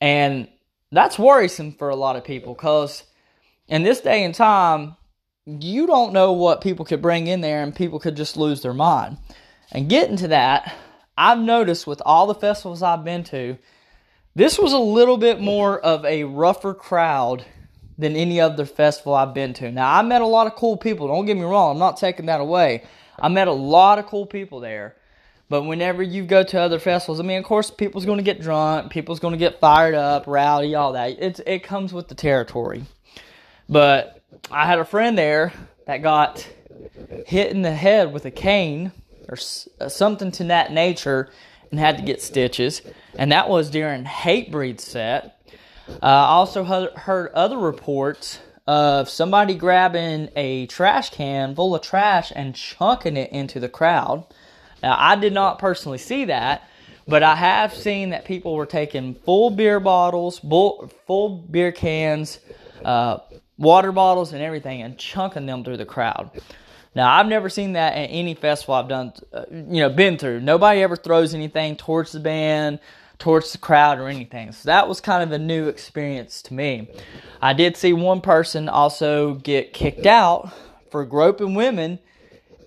And 0.00 0.48
that's 0.90 1.18
worrisome 1.18 1.72
for 1.72 1.88
a 1.88 1.96
lot 1.96 2.16
of 2.16 2.24
people 2.24 2.54
because 2.54 3.04
in 3.68 3.82
this 3.82 4.00
day 4.00 4.24
and 4.24 4.34
time, 4.34 4.96
you 5.46 5.86
don't 5.86 6.12
know 6.12 6.32
what 6.32 6.60
people 6.60 6.84
could 6.84 7.02
bring 7.02 7.26
in 7.26 7.40
there 7.40 7.62
and 7.62 7.74
people 7.74 7.98
could 7.98 8.16
just 8.16 8.36
lose 8.36 8.62
their 8.62 8.74
mind. 8.74 9.18
And 9.72 9.88
getting 9.88 10.16
to 10.18 10.28
that, 10.28 10.74
I've 11.18 11.40
noticed 11.40 11.84
with 11.84 12.00
all 12.06 12.28
the 12.28 12.34
festivals 12.34 12.80
I've 12.80 13.04
been 13.04 13.24
to, 13.24 13.58
this 14.36 14.56
was 14.56 14.72
a 14.72 14.78
little 14.78 15.16
bit 15.16 15.40
more 15.40 15.80
of 15.80 16.04
a 16.04 16.22
rougher 16.22 16.74
crowd 16.74 17.44
than 17.98 18.14
any 18.14 18.40
other 18.40 18.64
festival 18.64 19.14
I've 19.14 19.34
been 19.34 19.52
to. 19.54 19.72
Now, 19.72 19.92
I 19.92 20.02
met 20.02 20.22
a 20.22 20.26
lot 20.26 20.46
of 20.46 20.54
cool 20.54 20.76
people. 20.76 21.08
Don't 21.08 21.26
get 21.26 21.36
me 21.36 21.42
wrong, 21.42 21.72
I'm 21.72 21.78
not 21.78 21.96
taking 21.96 22.26
that 22.26 22.40
away. 22.40 22.84
I 23.18 23.28
met 23.28 23.48
a 23.48 23.52
lot 23.52 23.98
of 23.98 24.06
cool 24.06 24.26
people 24.26 24.60
there. 24.60 24.94
But 25.48 25.62
whenever 25.62 26.04
you 26.04 26.24
go 26.24 26.44
to 26.44 26.60
other 26.60 26.78
festivals, 26.78 27.18
I 27.18 27.24
mean, 27.24 27.38
of 27.38 27.44
course, 27.44 27.68
people's 27.68 28.04
going 28.04 28.18
to 28.18 28.22
get 28.22 28.40
drunk, 28.40 28.92
people's 28.92 29.18
going 29.18 29.32
to 29.32 29.38
get 29.38 29.58
fired 29.58 29.94
up, 29.94 30.28
rowdy, 30.28 30.76
all 30.76 30.92
that. 30.92 31.16
It's 31.18 31.40
it 31.46 31.64
comes 31.64 31.92
with 31.92 32.06
the 32.06 32.14
territory. 32.14 32.84
But 33.68 34.22
I 34.52 34.66
had 34.66 34.78
a 34.78 34.84
friend 34.84 35.18
there 35.18 35.52
that 35.86 36.02
got 36.02 36.46
hit 37.26 37.50
in 37.50 37.62
the 37.62 37.74
head 37.74 38.12
with 38.12 38.24
a 38.26 38.30
cane 38.30 38.92
or 39.28 39.36
uh, 39.80 39.88
something 39.88 40.30
to 40.32 40.44
that 40.44 40.72
nature 40.72 41.30
and 41.70 41.78
had 41.78 41.98
to 41.98 42.02
get 42.02 42.22
stitches. 42.22 42.82
And 43.14 43.32
that 43.32 43.48
was 43.48 43.70
during 43.70 44.04
Hatebreed 44.04 44.80
set. 44.80 45.40
Uh, 45.88 46.06
I 46.06 46.28
also 46.28 46.64
heard 46.64 47.32
other 47.32 47.58
reports 47.58 48.40
of 48.66 49.08
somebody 49.08 49.54
grabbing 49.54 50.28
a 50.36 50.66
trash 50.66 51.10
can 51.10 51.54
full 51.54 51.74
of 51.74 51.80
trash 51.80 52.30
and 52.34 52.54
chunking 52.54 53.16
it 53.16 53.32
into 53.32 53.58
the 53.60 53.68
crowd. 53.68 54.26
Now, 54.82 54.94
I 54.98 55.16
did 55.16 55.32
not 55.32 55.58
personally 55.58 55.98
see 55.98 56.26
that, 56.26 56.68
but 57.06 57.22
I 57.22 57.34
have 57.34 57.72
seen 57.74 58.10
that 58.10 58.26
people 58.26 58.54
were 58.54 58.66
taking 58.66 59.14
full 59.14 59.50
beer 59.50 59.80
bottles, 59.80 60.38
full 60.38 61.46
beer 61.50 61.72
cans, 61.72 62.38
uh, 62.84 63.18
water 63.56 63.90
bottles, 63.90 64.34
and 64.34 64.42
everything 64.42 64.82
and 64.82 64.98
chunking 64.98 65.46
them 65.46 65.64
through 65.64 65.78
the 65.78 65.86
crowd. 65.86 66.30
Now, 66.94 67.12
I've 67.12 67.26
never 67.26 67.48
seen 67.48 67.74
that 67.74 67.94
at 67.94 68.06
any 68.06 68.34
festival 68.34 68.74
I've 68.74 68.88
done, 68.88 69.12
uh, 69.32 69.44
you 69.50 69.80
know, 69.80 69.90
been 69.90 70.18
through. 70.18 70.40
Nobody 70.40 70.82
ever 70.82 70.96
throws 70.96 71.34
anything 71.34 71.76
towards 71.76 72.12
the 72.12 72.20
band, 72.20 72.80
towards 73.18 73.52
the 73.52 73.58
crowd, 73.58 73.98
or 73.98 74.08
anything. 74.08 74.52
So 74.52 74.68
that 74.68 74.88
was 74.88 75.00
kind 75.00 75.22
of 75.22 75.32
a 75.32 75.38
new 75.38 75.68
experience 75.68 76.42
to 76.42 76.54
me. 76.54 76.90
I 77.40 77.52
did 77.52 77.76
see 77.76 77.92
one 77.92 78.20
person 78.20 78.68
also 78.68 79.34
get 79.34 79.72
kicked 79.72 80.06
out 80.06 80.52
for 80.90 81.04
groping 81.04 81.54
women. 81.54 81.98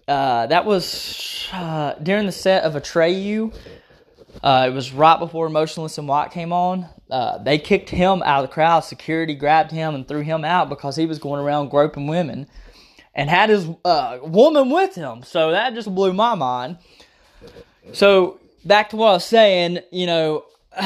Uh, 0.07 0.47
that 0.47 0.65
was 0.65 1.47
uh, 1.53 1.95
during 2.01 2.25
the 2.25 2.31
set 2.31 2.63
of 2.63 2.73
Atreyu. 2.73 3.53
Uh, 4.43 4.67
it 4.69 4.73
was 4.73 4.93
right 4.93 5.19
before 5.19 5.49
Motionless 5.49 5.97
in 5.97 6.07
White 6.07 6.31
came 6.31 6.53
on. 6.53 6.87
Uh, 7.09 7.37
they 7.39 7.57
kicked 7.57 7.89
him 7.89 8.23
out 8.23 8.43
of 8.43 8.49
the 8.49 8.53
crowd. 8.53 8.81
Security 8.81 9.35
grabbed 9.35 9.71
him 9.71 9.93
and 9.93 10.07
threw 10.07 10.21
him 10.21 10.45
out 10.45 10.69
because 10.69 10.95
he 10.95 11.05
was 11.05 11.19
going 11.19 11.41
around 11.41 11.69
groping 11.69 12.07
women 12.07 12.47
and 13.13 13.29
had 13.29 13.49
his 13.49 13.67
uh, 13.83 14.19
woman 14.21 14.69
with 14.69 14.95
him. 14.95 15.23
So 15.23 15.51
that 15.51 15.73
just 15.73 15.93
blew 15.93 16.13
my 16.13 16.35
mind. 16.35 16.77
So 17.93 18.39
back 18.65 18.89
to 18.91 18.95
what 18.95 19.07
I 19.07 19.13
was 19.13 19.25
saying, 19.25 19.79
you 19.91 20.05
know, 20.05 20.45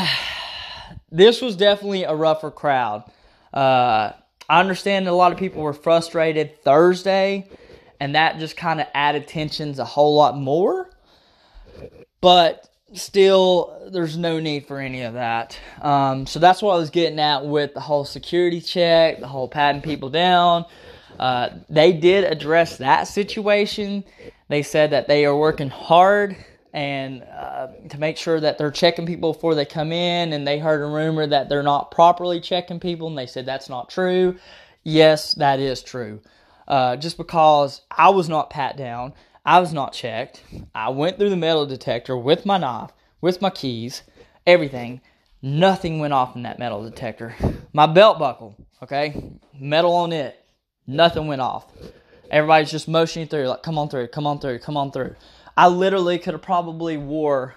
this 1.12 1.42
was 1.42 1.56
definitely 1.56 2.04
a 2.04 2.16
rougher 2.16 2.52
crowd. 2.52 3.04
Uh, 3.54 4.14
I 4.50 4.60
understand 4.60 5.08
a 5.08 5.14
lot 5.14 5.32
of 5.32 5.38
people 5.38 5.62
were 5.62 5.74
frustrated 5.74 6.64
Thursday, 6.64 7.50
and 8.00 8.16
that 8.16 8.38
just 8.40 8.58
kind 8.58 8.80
of 8.82 8.88
added 8.94 9.28
tensions 9.28 9.80
a 9.80 9.86
whole 9.86 10.16
lot 10.16 10.38
more. 10.38 10.90
But 12.22 12.70
still, 12.94 13.90
there's 13.92 14.18
no 14.18 14.40
need 14.40 14.68
for 14.68 14.80
any 14.80 15.02
of 15.02 15.14
that. 15.14 15.58
Um, 15.82 16.26
so 16.28 16.40
that's 16.40 16.62
what 16.62 16.74
I 16.74 16.78
was 16.78 16.90
getting 16.90 17.20
at 17.20 17.46
with 17.46 17.74
the 17.74 17.80
whole 17.80 18.06
security 18.06 18.62
check, 18.62 19.20
the 19.20 19.28
whole 19.28 19.48
patting 19.48 19.82
people 19.82 20.10
down. 20.10 20.66
Uh, 21.20 21.50
they 21.70 21.94
did 21.94 22.24
address 22.24 22.78
that 22.78 23.04
situation. 23.04 24.04
They 24.50 24.64
said 24.64 24.92
that 24.92 25.08
they 25.08 25.26
are 25.26 25.36
working 25.36 25.70
hard 25.70 26.36
and 26.74 27.24
uh, 27.24 27.68
to 27.90 27.98
make 27.98 28.18
sure 28.18 28.40
that 28.40 28.58
they're 28.58 28.70
checking 28.70 29.06
people 29.06 29.32
before 29.32 29.56
they 29.56 29.66
come 29.66 29.92
in. 29.92 30.34
And 30.34 30.46
they 30.46 30.60
heard 30.60 30.82
a 30.82 30.86
rumor 30.86 31.26
that 31.26 31.48
they're 31.48 31.64
not 31.64 31.92
properly 31.92 32.42
checking 32.42 32.80
people, 32.80 33.08
and 33.08 33.18
they 33.18 33.28
said 33.28 33.46
that's 33.46 33.70
not 33.70 33.90
true. 33.90 34.38
Yes, 34.84 35.34
that 35.36 35.60
is 35.60 35.82
true. 35.82 36.22
Uh, 36.68 36.96
just 36.98 37.18
because 37.18 37.82
I 37.90 38.10
was 38.10 38.28
not 38.28 38.50
pat 38.50 38.76
down, 38.76 39.14
I 39.46 39.60
was 39.60 39.72
not 39.72 39.94
checked. 39.94 40.44
I 40.74 40.90
went 40.90 41.18
through 41.18 41.30
the 41.30 41.38
metal 41.38 41.66
detector 41.66 42.18
with 42.18 42.46
my 42.46 42.58
knife, 42.58 42.92
with 43.22 43.42
my 43.42 43.52
keys, 43.52 44.04
everything. 44.46 45.02
Nothing 45.42 46.00
went 46.00 46.14
off 46.14 46.36
in 46.36 46.44
that 46.44 46.60
metal 46.60 46.84
detector. 46.84 47.36
My 47.72 47.86
belt 47.86 48.18
buckle, 48.18 48.56
okay, 48.82 49.32
metal 49.58 49.94
on 49.94 50.12
it, 50.12 50.44
nothing 50.88 51.28
went 51.28 51.42
off. 51.42 51.66
Everybody's 52.30 52.72
just 52.72 52.88
motioning 52.88 53.28
through, 53.28 53.48
like, 53.48 53.64
come 53.64 53.78
on 53.78 53.90
through, 53.90 54.08
come 54.08 54.26
on 54.26 54.40
through, 54.40 54.60
come 54.60 54.78
on 54.78 54.92
through. 54.92 55.16
I 55.56 55.68
literally 55.68 56.18
could 56.18 56.34
have 56.34 56.42
probably 56.42 56.98
wore 56.98 57.56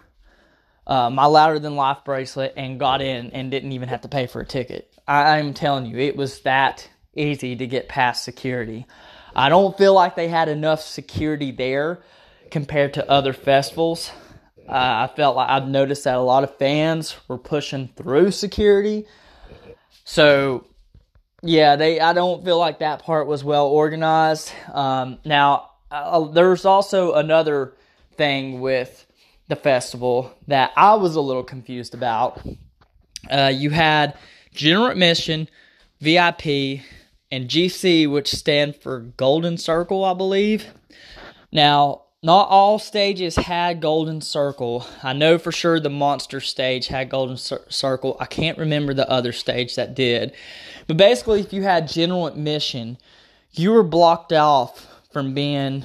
uh, 0.86 1.10
my 1.10 1.26
louder 1.26 1.58
than 1.58 1.76
life 1.76 1.98
bracelet 2.04 2.54
and 2.56 2.78
got 2.78 3.00
in 3.00 3.30
and 3.30 3.50
didn't 3.50 3.72
even 3.72 3.88
have 3.88 4.02
to 4.02 4.08
pay 4.08 4.26
for 4.26 4.40
a 4.40 4.46
ticket. 4.46 4.92
I, 5.06 5.38
I'm 5.38 5.54
telling 5.54 5.86
you, 5.86 5.98
it 5.98 6.16
was 6.16 6.40
that 6.40 6.88
easy 7.14 7.56
to 7.56 7.66
get 7.66 7.88
past 7.88 8.24
security. 8.24 8.86
I 9.34 9.48
don't 9.48 9.76
feel 9.76 9.94
like 9.94 10.16
they 10.16 10.28
had 10.28 10.48
enough 10.48 10.80
security 10.80 11.50
there 11.50 12.00
compared 12.50 12.94
to 12.94 13.10
other 13.10 13.32
festivals. 13.32 14.10
Uh, 14.68 15.08
I 15.08 15.10
felt 15.16 15.36
like 15.36 15.48
I've 15.48 15.68
noticed 15.68 16.04
that 16.04 16.16
a 16.16 16.20
lot 16.20 16.44
of 16.44 16.56
fans 16.56 17.16
were 17.26 17.38
pushing 17.38 17.88
through 17.88 18.30
security. 18.32 19.06
So, 20.04 20.66
yeah, 21.42 21.76
they. 21.76 22.00
I 22.00 22.12
don't 22.12 22.44
feel 22.44 22.58
like 22.58 22.80
that 22.80 23.02
part 23.02 23.26
was 23.26 23.44
well 23.44 23.66
organized. 23.66 24.52
Um, 24.72 25.18
now, 25.24 25.70
uh, 25.90 26.24
there's 26.28 26.64
also 26.64 27.14
another 27.14 27.74
thing 28.16 28.60
with 28.60 29.06
the 29.46 29.56
festival 29.56 30.34
that 30.48 30.72
I 30.76 30.94
was 30.94 31.14
a 31.14 31.20
little 31.20 31.44
confused 31.44 31.94
about. 31.94 32.40
Uh, 33.30 33.52
you 33.54 33.70
had 33.70 34.16
general 34.52 34.88
admission, 34.88 35.48
VIP, 36.00 36.82
and 37.30 37.48
GC, 37.48 38.10
which 38.10 38.30
stand 38.30 38.76
for 38.76 39.00
Golden 39.00 39.56
Circle, 39.56 40.04
I 40.04 40.14
believe. 40.14 40.66
Now, 41.52 42.02
not 42.22 42.48
all 42.48 42.78
stages 42.78 43.36
had 43.36 43.80
Golden 43.80 44.20
Circle. 44.20 44.86
I 45.02 45.12
know 45.12 45.38
for 45.38 45.52
sure 45.52 45.78
the 45.78 45.90
Monster 45.90 46.40
stage 46.40 46.88
had 46.88 47.10
Golden 47.10 47.36
Cir- 47.36 47.64
Circle. 47.68 48.16
I 48.18 48.26
can't 48.26 48.58
remember 48.58 48.92
the 48.92 49.08
other 49.08 49.32
stage 49.32 49.76
that 49.76 49.94
did. 49.94 50.32
But 50.86 50.96
basically, 50.96 51.40
if 51.40 51.52
you 51.52 51.62
had 51.62 51.86
general 51.86 52.26
admission, 52.26 52.98
you 53.52 53.70
were 53.70 53.84
blocked 53.84 54.32
off 54.32 54.86
from 55.12 55.32
being 55.32 55.84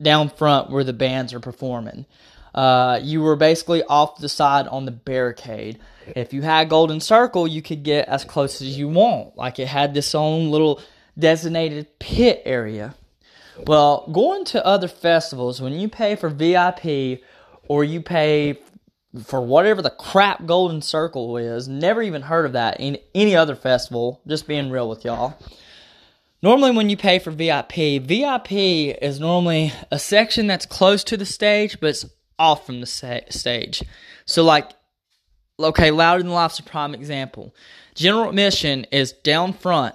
down 0.00 0.30
front 0.30 0.70
where 0.70 0.84
the 0.84 0.92
bands 0.92 1.34
are 1.34 1.40
performing. 1.40 2.06
Uh, 2.54 3.00
you 3.02 3.20
were 3.20 3.36
basically 3.36 3.82
off 3.84 4.18
the 4.18 4.28
side 4.28 4.66
on 4.68 4.84
the 4.84 4.90
barricade. 4.92 5.78
If 6.16 6.32
you 6.32 6.42
had 6.42 6.68
Golden 6.68 7.00
Circle, 7.00 7.48
you 7.48 7.62
could 7.62 7.82
get 7.82 8.08
as 8.08 8.24
close 8.24 8.62
as 8.62 8.78
you 8.78 8.88
want. 8.88 9.36
Like 9.36 9.58
it 9.58 9.68
had 9.68 9.94
this 9.94 10.14
own 10.14 10.50
little 10.50 10.80
designated 11.18 11.98
pit 11.98 12.42
area. 12.44 12.94
Well, 13.66 14.08
going 14.12 14.44
to 14.46 14.64
other 14.64 14.88
festivals, 14.88 15.60
when 15.60 15.74
you 15.74 15.88
pay 15.88 16.16
for 16.16 16.28
VIP 16.28 17.22
or 17.68 17.84
you 17.84 18.00
pay 18.00 18.58
for 19.24 19.40
whatever 19.40 19.82
the 19.82 19.90
crap 19.90 20.46
Golden 20.46 20.82
Circle 20.82 21.36
is, 21.36 21.68
never 21.68 22.02
even 22.02 22.22
heard 22.22 22.46
of 22.46 22.52
that 22.52 22.80
in 22.80 22.98
any 23.14 23.34
other 23.36 23.56
festival, 23.56 24.20
just 24.26 24.46
being 24.46 24.70
real 24.70 24.88
with 24.88 25.04
y'all. 25.04 25.36
Normally, 26.42 26.70
when 26.70 26.88
you 26.88 26.96
pay 26.96 27.18
for 27.18 27.30
VIP, 27.30 28.02
VIP 28.02 28.52
is 28.52 29.20
normally 29.20 29.72
a 29.90 29.98
section 29.98 30.46
that's 30.46 30.64
close 30.64 31.04
to 31.04 31.16
the 31.16 31.26
stage, 31.26 31.78
but 31.80 31.90
it's 31.90 32.06
off 32.38 32.64
from 32.64 32.80
the 32.80 32.86
stage. 32.86 33.82
So, 34.24 34.42
like, 34.42 34.70
okay, 35.58 35.90
Louder 35.90 36.22
Than 36.22 36.32
Life's 36.32 36.58
a 36.58 36.62
prime 36.62 36.94
example. 36.94 37.54
General 37.94 38.30
admission 38.30 38.86
is 38.90 39.12
down 39.12 39.52
front 39.52 39.94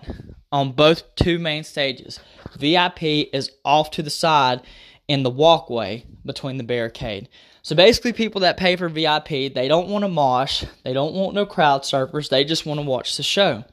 on 0.51 0.71
both 0.71 1.15
two 1.15 1.39
main 1.39 1.63
stages. 1.63 2.19
VIP 2.57 3.03
is 3.03 3.51
off 3.63 3.91
to 3.91 4.03
the 4.03 4.09
side 4.09 4.61
in 5.07 5.23
the 5.23 5.29
walkway 5.29 6.05
between 6.25 6.57
the 6.57 6.63
barricade. 6.63 7.29
So 7.61 7.75
basically, 7.75 8.13
people 8.13 8.41
that 8.41 8.57
pay 8.57 8.75
for 8.75 8.89
VIP, 8.89 9.53
they 9.53 9.67
don't 9.67 9.89
want 9.89 10.03
to 10.03 10.07
mosh, 10.07 10.63
they 10.83 10.93
don't 10.93 11.13
want 11.13 11.33
no 11.33 11.45
crowd 11.45 11.81
surfers, 11.81 12.29
they 12.29 12.43
just 12.43 12.65
want 12.65 12.79
to 12.79 12.85
watch 12.85 13.17
the 13.17 13.23
show. 13.23 13.63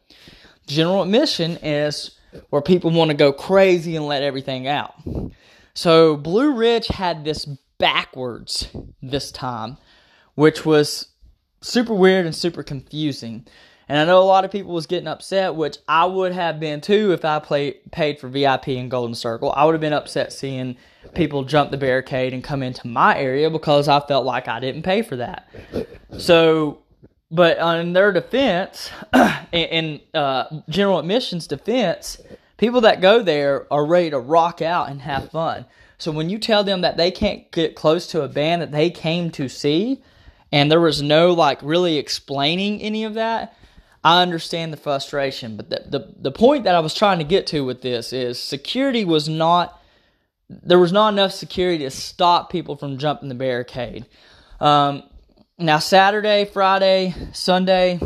General 0.67 1.03
admission 1.03 1.59
is 1.63 2.19
where 2.51 2.63
people 2.63 2.91
want 2.91 3.11
to 3.11 3.17
go 3.17 3.33
crazy 3.33 3.97
and 3.97 4.07
let 4.07 4.23
everything 4.23 4.67
out. 4.67 4.95
So 5.75 6.17
Blue 6.17 6.55
Ridge 6.55 6.89
had 6.89 7.25
this 7.25 7.45
backwards 7.79 8.69
this 9.03 9.31
time, 9.31 9.77
which 10.35 10.65
was 10.65 11.09
super 11.61 11.95
weird 11.95 12.27
and 12.27 12.35
super 12.35 12.63
confusing. 12.63 13.47
And 13.88 13.99
I 13.99 14.05
know 14.05 14.23
a 14.23 14.25
lot 14.25 14.45
of 14.45 14.51
people 14.51 14.73
was 14.73 14.87
getting 14.87 15.09
upset, 15.09 15.55
which 15.55 15.79
I 15.88 16.07
would 16.07 16.33
have 16.33 16.61
been 16.61 16.81
too 16.81 17.12
if 17.12 17.25
I 17.25 17.38
play, 17.40 17.73
paid 17.90 18.18
for 18.18 18.29
VIP 18.29 18.68
in 18.68 18.88
Golden 18.88 19.14
Circle. 19.14 19.53
I 19.55 19.64
would 19.64 19.73
have 19.73 19.81
been 19.81 19.92
upset 19.92 20.33
seeing 20.33 20.77
people 21.14 21.45
jump 21.45 21.71
the 21.71 21.77
barricade 21.77 22.33
and 22.33 22.42
come 22.42 22.62
into 22.62 22.87
my 22.87 23.18
area 23.18 23.51
because 23.51 23.88
I 23.88 24.01
felt 24.01 24.25
like 24.25 24.49
I 24.49 24.61
didn't 24.61 24.83
pay 24.83 25.03
for 25.03 25.16
that. 25.16 25.49
So 26.18 26.83
but 27.33 27.57
in 27.81 27.95
their 27.95 28.12
defense, 28.12 28.90
in 29.53 30.03
uh, 30.12 30.45
general 30.68 30.99
admissions 30.99 31.47
defense, 31.47 32.21
people 32.59 32.83
that 32.83 33.01
go 33.01 33.23
there 33.23 33.66
are 33.73 33.87
ready 33.87 34.11
to 34.11 34.18
rock 34.18 34.61
out 34.61 34.90
and 34.90 35.01
have 35.01 35.31
fun. 35.31 35.64
So 35.97 36.12
when 36.12 36.29
you 36.29 36.38
tell 36.38 36.62
them 36.62 36.83
that 36.83 36.99
they 36.99 37.11
can't 37.11 37.51
get 37.51 37.75
close 37.75 38.07
to 38.09 38.21
a 38.21 38.29
band 38.29 38.61
that 38.61 38.71
they 38.71 38.90
came 38.90 39.31
to 39.31 39.49
see, 39.49 40.03
and 40.53 40.71
there 40.71 40.81
was 40.81 41.01
no 41.01 41.33
like 41.33 41.59
really 41.62 41.97
explaining 41.97 42.83
any 42.83 43.05
of 43.05 43.14
that, 43.14 43.57
I 44.05 44.23
understand 44.23 44.73
the 44.73 44.77
frustration. 44.77 45.57
But 45.57 45.71
the, 45.71 45.99
the, 45.99 46.15
the 46.19 46.33
point 46.33 46.65
that 46.65 46.75
I 46.75 46.81
was 46.81 46.95
trying 46.95 47.19
to 47.19 47.25
get 47.25 47.47
to 47.49 47.65
with 47.65 47.83
this 47.83 48.12
is 48.12 48.38
security 48.38 49.05
was 49.05 49.29
not 49.29 49.79
there 50.65 50.79
was 50.79 50.93
not 50.93 51.12
enough 51.12 51.33
security 51.33 51.85
to 51.85 51.91
stop 51.91 52.51
people 52.51 52.77
from 52.77 52.99
jumping 52.99 53.31
the 53.31 53.35
barricade. 53.35 54.05
Um, 54.61 55.03
now, 55.59 55.79
Saturday, 55.79 56.45
Friday, 56.45 57.15
Sunday, 57.33 57.99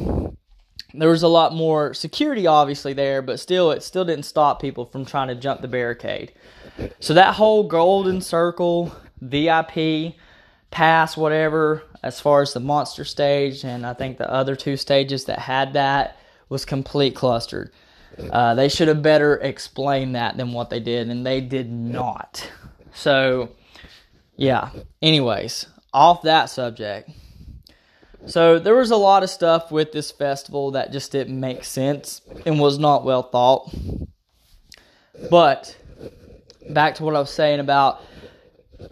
there 0.94 1.08
was 1.08 1.22
a 1.22 1.28
lot 1.28 1.54
more 1.54 1.92
security 1.92 2.46
obviously 2.46 2.92
there, 2.92 3.20
but 3.20 3.40
still, 3.40 3.72
it 3.72 3.82
still 3.82 4.04
didn't 4.04 4.24
stop 4.24 4.60
people 4.60 4.86
from 4.86 5.04
trying 5.04 5.28
to 5.28 5.34
jump 5.34 5.60
the 5.60 5.68
barricade. 5.68 6.32
So, 7.00 7.14
that 7.14 7.34
whole 7.34 7.64
golden 7.64 8.20
circle, 8.20 8.94
VIP, 9.20 10.14
pass, 10.76 11.16
whatever, 11.16 11.82
as 12.02 12.20
far 12.20 12.42
as 12.42 12.52
the 12.52 12.60
monster 12.60 13.02
stage, 13.02 13.64
and 13.64 13.86
I 13.86 13.94
think 13.94 14.18
the 14.18 14.30
other 14.30 14.54
two 14.54 14.76
stages 14.76 15.24
that 15.24 15.38
had 15.38 15.72
that 15.72 16.18
was 16.50 16.66
complete 16.66 17.14
clustered. 17.14 17.72
Uh, 18.30 18.54
they 18.54 18.68
should 18.68 18.88
have 18.88 19.00
better 19.00 19.36
explained 19.36 20.16
that 20.16 20.36
than 20.36 20.52
what 20.52 20.68
they 20.68 20.78
did, 20.78 21.08
and 21.08 21.24
they 21.24 21.40
did 21.40 21.72
not. 21.72 22.50
So, 22.92 23.52
yeah. 24.36 24.68
Anyways, 25.00 25.64
off 25.94 26.20
that 26.22 26.50
subject. 26.50 27.08
So 28.26 28.58
there 28.58 28.74
was 28.74 28.90
a 28.90 28.96
lot 28.96 29.22
of 29.22 29.30
stuff 29.30 29.72
with 29.72 29.92
this 29.92 30.10
festival 30.10 30.72
that 30.72 30.92
just 30.92 31.10
didn't 31.10 31.40
make 31.40 31.64
sense 31.64 32.20
and 32.44 32.60
was 32.60 32.78
not 32.78 33.02
well 33.02 33.22
thought. 33.22 33.74
But 35.30 35.74
back 36.68 36.96
to 36.96 37.04
what 37.04 37.16
I 37.16 37.20
was 37.20 37.30
saying 37.30 37.60
about 37.60 38.02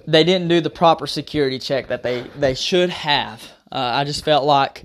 they 0.06 0.24
didn't 0.24 0.48
do 0.48 0.60
the 0.60 0.70
proper 0.70 1.06
security 1.06 1.58
check 1.58 1.88
that 1.88 2.02
they, 2.02 2.22
they 2.36 2.54
should 2.54 2.90
have. 2.90 3.42
Uh, 3.70 3.78
I 3.78 4.04
just 4.04 4.24
felt 4.24 4.44
like 4.44 4.82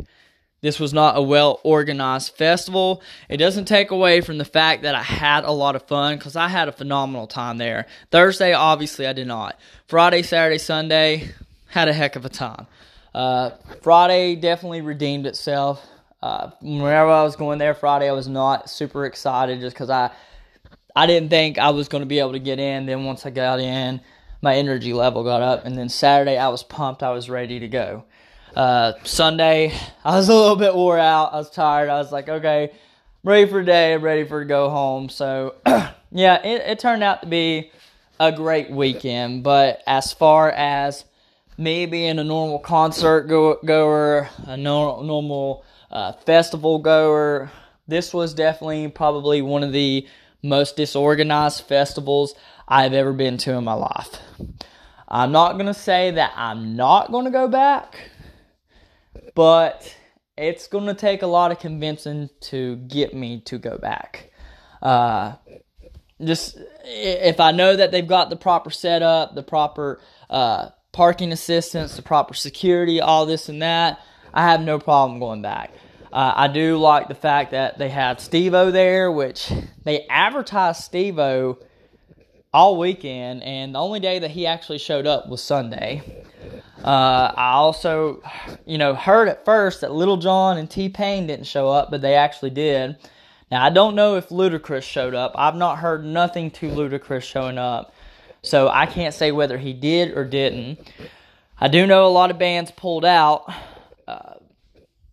this 0.62 0.80
was 0.80 0.94
not 0.94 1.18
a 1.18 1.22
well 1.22 1.60
organized 1.64 2.36
festival. 2.36 3.02
It 3.30 3.38
doesn't 3.38 3.66
take 3.66 3.92
away 3.92 4.22
from 4.22 4.38
the 4.38 4.46
fact 4.46 4.84
that 4.84 4.96
I 4.96 5.04
had 5.04 5.46
a 5.46 5.52
lot 5.52 5.76
of 5.76 5.84
fun 5.84 6.18
because 6.18 6.36
I 6.36 6.50
had 6.50 6.68
a 6.68 6.72
phenomenal 6.72 7.28
time 7.28 7.58
there. 7.58 7.86
Thursday, 8.12 8.54
obviously, 8.54 9.08
I 9.08 9.14
did 9.14 9.28
not. 9.28 9.58
Friday, 9.88 10.22
Saturday, 10.22 10.58
Sunday, 10.58 11.30
had 11.68 11.88
a 11.88 11.94
heck 11.94 12.16
of 12.16 12.26
a 12.26 12.30
time. 12.30 12.68
Uh, 13.14 13.52
Friday 13.82 14.36
definitely 14.36 14.82
redeemed 14.82 15.26
itself. 15.26 15.86
Uh, 16.22 16.52
whenever 16.62 17.10
I 17.10 17.24
was 17.24 17.38
going 17.38 17.60
there 17.60 17.74
Friday, 17.74 18.10
I 18.10 18.14
was 18.14 18.28
not 18.28 18.70
super 18.70 19.06
excited 19.06 19.62
just 19.62 19.76
because 19.76 19.90
I 19.90 20.12
I 20.96 21.06
didn't 21.06 21.30
think 21.30 21.58
I 21.58 21.70
was 21.70 21.88
going 21.88 22.02
to 22.02 22.08
be 22.08 22.20
able 22.20 22.34
to 22.34 22.40
get 22.40 22.60
in. 22.60 22.86
Then 22.86 23.06
once 23.06 23.26
I 23.26 23.30
got 23.30 23.60
in, 23.60 24.02
my 24.42 24.56
energy 24.56 24.94
level 24.94 25.24
got 25.24 25.42
up, 25.42 25.66
and 25.66 25.78
then 25.78 25.90
Saturday 25.90 26.38
I 26.38 26.50
was 26.50 26.64
pumped. 26.64 27.04
I 27.04 27.12
was 27.12 27.30
ready 27.30 27.60
to 27.60 27.68
go. 27.68 28.06
Uh, 28.56 28.94
Sunday 29.04 29.74
I 30.04 30.16
was 30.16 30.30
a 30.30 30.36
little 30.36 30.56
bit 30.56 30.74
wore 30.74 30.98
out. 30.98 31.34
I 31.34 31.38
was 31.38 31.50
tired. 31.50 31.90
I 31.90 31.98
was 32.00 32.12
like, 32.12 32.30
okay, 32.30 32.72
I'm 32.72 33.30
ready 33.30 33.50
for 33.50 33.60
the 33.60 33.66
day. 33.66 33.94
I'm 33.94 34.02
ready 34.02 34.26
for 34.26 34.40
to 34.40 34.46
go 34.48 34.70
home. 34.70 35.10
So 35.10 35.56
yeah, 36.12 36.42
it, 36.44 36.62
it 36.72 36.80
turned 36.80 37.04
out 37.04 37.22
to 37.22 37.28
be 37.28 37.72
a 38.20 38.32
great 38.32 38.72
weekend. 38.72 39.44
But 39.44 39.82
as 39.86 40.14
far 40.14 40.50
as 40.52 41.06
me 41.58 41.86
being 41.86 42.18
a 42.20 42.24
normal 42.24 42.60
concert 42.60 43.28
go- 43.28 43.60
goer, 43.66 44.30
a 44.46 44.56
no- 44.56 45.02
normal 45.02 45.66
uh, 45.92 46.14
festival 46.14 46.80
goer. 46.80 47.52
This 47.88 48.14
was 48.14 48.34
definitely 48.34 48.88
probably 48.88 49.42
one 49.42 49.64
of 49.64 49.74
the 49.74 50.08
most 50.42 50.78
disorganized 50.78 51.64
festivals 51.64 52.34
I've 52.72 52.94
ever 52.94 53.14
been 53.14 53.38
to 53.40 53.54
in 53.54 53.64
my 53.64 53.74
life. 53.74 54.20
I'm 55.08 55.32
not 55.32 55.54
going 55.54 55.66
to 55.66 55.74
say 55.74 56.12
that 56.12 56.34
I'm 56.36 56.76
not 56.76 57.12
going 57.12 57.26
to 57.26 57.32
go 57.32 57.48
back, 57.48 58.12
but 59.34 59.96
it's 60.38 60.68
going 60.68 60.86
to 60.86 60.94
take 60.94 61.24
a 61.24 61.28
lot 61.28 61.52
of 61.52 61.58
convincing 61.58 62.30
to 62.42 62.76
get 62.76 63.16
me 63.16 63.42
to 63.46 63.58
go 63.58 63.80
back. 63.80 64.30
Uh, 64.84 65.34
just 66.24 66.60
if 66.84 67.40
I 67.40 67.52
know 67.52 67.76
that 67.76 67.92
they've 67.92 68.08
got 68.08 68.30
the 68.30 68.36
proper 68.36 68.70
setup, 68.70 69.34
the 69.34 69.42
proper 69.42 70.00
uh, 70.30 70.70
parking 70.92 71.32
assistance, 71.32 71.96
the 71.96 72.04
proper 72.04 72.36
security, 72.36 73.02
all 73.02 73.26
this 73.26 73.50
and 73.50 73.64
that, 73.64 74.00
I 74.32 74.44
have 74.44 74.62
no 74.62 74.78
problem 74.78 75.20
going 75.20 75.42
back. 75.42 75.74
Uh, 76.14 76.34
I 76.36 76.48
do 76.48 76.78
like 76.78 77.08
the 77.08 77.16
fact 77.16 77.52
that 77.52 77.80
they 77.80 77.90
had 77.90 78.22
Steve-O 78.22 78.70
there, 78.70 79.12
which 79.12 79.52
they 79.86 80.06
advertised 80.08 80.84
Steve-O 80.84 81.58
all 82.54 82.78
weekend, 82.78 83.44
and 83.44 83.76
the 83.76 83.80
only 83.80 84.00
day 84.00 84.20
that 84.20 84.32
he 84.32 84.48
actually 84.48 84.80
showed 84.80 85.06
up 85.06 85.30
was 85.30 85.42
Sunday. 85.42 86.02
Uh, 86.84 87.32
I 87.36 87.52
also, 87.54 88.24
you 88.66 88.78
know, 88.78 88.96
heard 88.96 89.28
at 89.28 89.46
first 89.46 89.82
that 89.82 89.92
Lil 89.92 90.18
Jon 90.18 90.58
and 90.58 90.70
T 90.70 90.90
Pain 90.90 91.28
didn't 91.28 91.46
show 91.46 91.70
up, 91.70 91.92
but 91.92 92.02
they 92.02 92.16
actually 92.16 92.50
did. 92.52 92.98
Now 93.52 93.64
I 93.64 93.70
don't 93.70 93.96
know 93.96 94.16
if 94.16 94.30
Ludacris 94.30 94.84
showed 94.84 95.14
up. 95.14 95.34
I've 95.36 95.56
not 95.56 95.80
heard 95.80 96.06
nothing 96.06 96.52
to 96.52 96.70
Ludacris 96.70 97.24
showing 97.24 97.58
up, 97.58 97.94
so 98.42 98.70
I 98.70 98.86
can't 98.86 99.14
say 99.14 99.32
whether 99.32 99.58
he 99.58 99.74
did 99.74 100.18
or 100.18 100.24
didn't. 100.24 100.80
I 101.60 101.68
do 101.68 101.86
know 101.86 102.08
a 102.08 102.10
lot 102.10 102.32
of 102.32 102.40
bands 102.40 102.72
pulled 102.72 103.06
out. 103.06 103.54
Uh, 104.08 104.36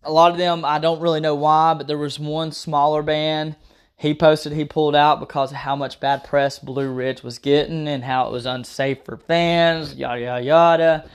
a 0.03 0.11
lot 0.11 0.31
of 0.31 0.37
them 0.37 0.63
I 0.63 0.79
don't 0.79 1.01
really 1.01 1.19
know 1.19 1.35
why, 1.35 1.73
but 1.73 1.85
there 1.87 1.97
was 1.97 2.17
one 2.17 2.51
smaller 2.51 3.03
band. 3.03 3.55
He 3.99 4.13
posted 4.13 4.53
he 4.53 4.63
pulled 4.63 4.95
out 4.95 5.19
because 5.19 5.49
of 5.49 5.57
how 5.57 5.75
much 5.75 5.99
bad 5.99 6.23
press 6.23 6.59
Blue 6.59 6.87
Ridge 6.87 7.23
was 7.23 7.39
getting 7.39 7.87
and 7.87 8.03
how 8.03 8.27
it 8.27 8.31
was 8.31 8.45
unsafe 8.45 9.03
for 9.03 9.17
fans, 9.17 9.95
yada 9.95 10.21
yada 10.21 10.45
yada. 10.45 11.09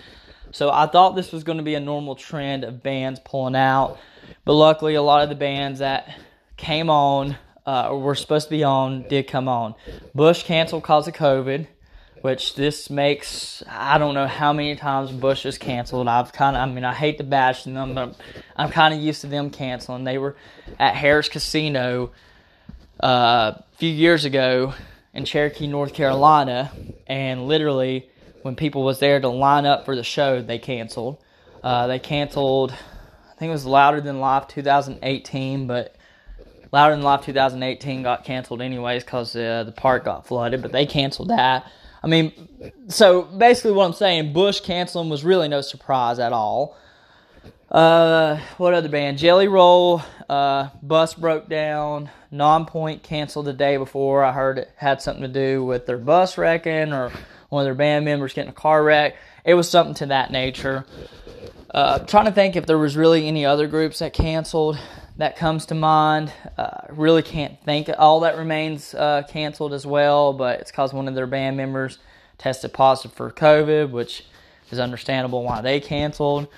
So 0.50 0.68
I 0.68 0.86
thought 0.86 1.14
this 1.14 1.30
was 1.30 1.44
going 1.44 1.58
to 1.58 1.64
be 1.64 1.76
a 1.76 1.80
normal 1.80 2.16
trend 2.16 2.64
of 2.64 2.82
bands 2.82 3.20
pulling 3.24 3.54
out, 3.54 3.98
but 4.44 4.54
luckily 4.54 4.96
a 4.96 5.02
lot 5.02 5.22
of 5.22 5.28
the 5.28 5.36
bands 5.36 5.78
that 5.78 6.12
came 6.56 6.90
on 6.90 7.36
uh, 7.64 7.88
or 7.88 8.00
were 8.00 8.16
supposed 8.16 8.48
to 8.48 8.50
be 8.50 8.64
on 8.64 9.06
did 9.08 9.28
come 9.28 9.46
on. 9.46 9.76
Bush 10.12 10.42
canceled 10.42 10.82
because 10.82 11.06
of 11.06 11.14
COVID 11.14 11.68
which 12.22 12.54
this 12.54 12.88
makes 12.88 13.62
I 13.68 13.98
don't 13.98 14.14
know 14.14 14.26
how 14.26 14.52
many 14.52 14.76
times 14.76 15.10
Bush 15.10 15.44
is 15.44 15.58
canceled. 15.58 16.08
I've 16.08 16.32
kind 16.32 16.56
of 16.56 16.62
I 16.62 16.72
mean 16.72 16.84
I 16.84 16.94
hate 16.94 17.18
to 17.18 17.24
bash 17.24 17.64
them, 17.64 17.94
but 17.94 18.16
I'm 18.56 18.70
kind 18.70 18.94
of 18.94 19.00
used 19.00 19.20
to 19.20 19.26
them 19.26 19.50
canceling. 19.50 20.04
They 20.04 20.18
were 20.18 20.36
at 20.78 20.94
Harrah's 20.94 21.28
Casino 21.28 22.12
uh, 23.02 23.52
a 23.56 23.76
few 23.76 23.90
years 23.90 24.24
ago 24.24 24.74
in 25.12 25.24
Cherokee, 25.24 25.66
North 25.66 25.92
Carolina, 25.92 26.70
and 27.06 27.46
literally 27.46 28.08
when 28.42 28.56
people 28.56 28.84
was 28.84 28.98
there 28.98 29.20
to 29.20 29.28
line 29.28 29.66
up 29.66 29.84
for 29.84 29.96
the 29.96 30.04
show, 30.04 30.40
they 30.40 30.58
canceled. 30.58 31.18
Uh, 31.62 31.86
they 31.86 31.98
canceled. 31.98 32.72
I 32.72 33.34
think 33.38 33.50
it 33.50 33.52
was 33.52 33.66
Louder 33.66 34.00
Than 34.00 34.20
Life 34.20 34.48
2018, 34.48 35.66
but 35.66 35.96
Louder 36.72 36.94
Than 36.94 37.04
Life 37.04 37.24
2018 37.24 38.02
got 38.02 38.24
canceled 38.24 38.62
anyways 38.62 39.04
because 39.04 39.34
uh, 39.36 39.64
the 39.64 39.72
park 39.72 40.04
got 40.04 40.26
flooded. 40.26 40.62
But 40.62 40.72
they 40.72 40.86
canceled 40.86 41.28
that. 41.28 41.70
I 42.02 42.08
mean, 42.08 42.32
so 42.88 43.22
basically, 43.22 43.72
what 43.72 43.86
I'm 43.86 43.92
saying, 43.92 44.32
Bush 44.32 44.60
canceling 44.60 45.08
was 45.08 45.24
really 45.24 45.48
no 45.48 45.60
surprise 45.60 46.18
at 46.18 46.32
all. 46.32 46.76
Uh, 47.70 48.38
what 48.58 48.74
other 48.74 48.88
band? 48.88 49.18
Jelly 49.18 49.48
Roll, 49.48 50.02
uh, 50.28 50.68
bus 50.82 51.14
broke 51.14 51.48
down. 51.48 52.10
Nonpoint 52.32 53.02
canceled 53.02 53.46
the 53.46 53.52
day 53.52 53.76
before. 53.76 54.24
I 54.24 54.32
heard 54.32 54.58
it 54.58 54.70
had 54.76 55.02
something 55.02 55.22
to 55.22 55.28
do 55.28 55.64
with 55.64 55.86
their 55.86 55.98
bus 55.98 56.38
wrecking 56.38 56.92
or 56.92 57.12
one 57.48 57.62
of 57.62 57.66
their 57.66 57.74
band 57.74 58.04
members 58.04 58.32
getting 58.32 58.50
a 58.50 58.54
car 58.54 58.82
wreck. 58.82 59.16
It 59.44 59.54
was 59.54 59.68
something 59.68 59.94
to 59.96 60.06
that 60.06 60.30
nature. 60.30 60.86
Uh, 61.70 61.98
trying 62.00 62.26
to 62.26 62.32
think 62.32 62.56
if 62.56 62.66
there 62.66 62.78
was 62.78 62.96
really 62.96 63.28
any 63.28 63.44
other 63.44 63.66
groups 63.66 63.98
that 63.98 64.12
canceled 64.12 64.78
that 65.16 65.36
comes 65.36 65.66
to 65.66 65.74
mind. 65.74 66.32
Uh, 66.56 66.82
really 66.90 67.22
can't 67.22 67.62
think. 67.64 67.90
All 67.98 68.20
that 68.20 68.36
remains 68.36 68.94
uh, 68.94 69.22
canceled 69.28 69.72
as 69.72 69.86
well, 69.86 70.32
but 70.32 70.60
it's 70.60 70.70
because 70.70 70.92
one 70.92 71.08
of 71.08 71.14
their 71.14 71.26
band 71.26 71.56
members 71.56 71.98
tested 72.38 72.72
positive 72.72 73.16
for 73.16 73.30
COVID, 73.30 73.90
which 73.90 74.24
is 74.70 74.78
understandable 74.78 75.42
why 75.42 75.60
they 75.60 75.80
canceled. 75.80 76.48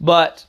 But 0.00 0.46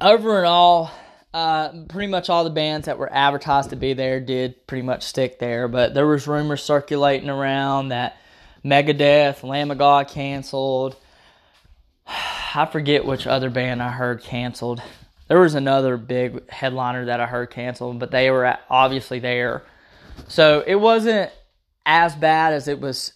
over 0.00 0.38
and 0.38 0.46
all, 0.46 0.90
uh, 1.34 1.72
pretty 1.88 2.06
much 2.06 2.30
all 2.30 2.44
the 2.44 2.50
bands 2.50 2.86
that 2.86 2.96
were 2.96 3.12
advertised 3.12 3.70
to 3.70 3.76
be 3.76 3.92
there 3.92 4.20
did 4.20 4.66
pretty 4.68 4.82
much 4.82 5.02
stick 5.02 5.40
there. 5.40 5.66
But 5.66 5.92
there 5.92 6.06
was 6.06 6.28
rumors 6.28 6.62
circulating 6.62 7.28
around 7.28 7.88
that 7.88 8.16
Megadeth, 8.64 9.42
Lamb 9.42 9.72
of 9.72 9.78
God 9.78 10.06
canceled. 10.08 10.96
I 12.06 12.66
forget 12.70 13.04
which 13.04 13.26
other 13.26 13.50
band 13.50 13.82
I 13.82 13.90
heard 13.90 14.22
canceled. 14.22 14.80
There 15.26 15.40
was 15.40 15.56
another 15.56 15.96
big 15.96 16.48
headliner 16.50 17.06
that 17.06 17.18
I 17.18 17.26
heard 17.26 17.50
canceled, 17.50 17.98
but 17.98 18.12
they 18.12 18.30
were 18.30 18.56
obviously 18.70 19.18
there. 19.18 19.64
So 20.28 20.62
it 20.64 20.76
wasn't 20.76 21.32
as 21.84 22.14
bad 22.14 22.52
as 22.52 22.68
it 22.68 22.78
was 22.78 23.12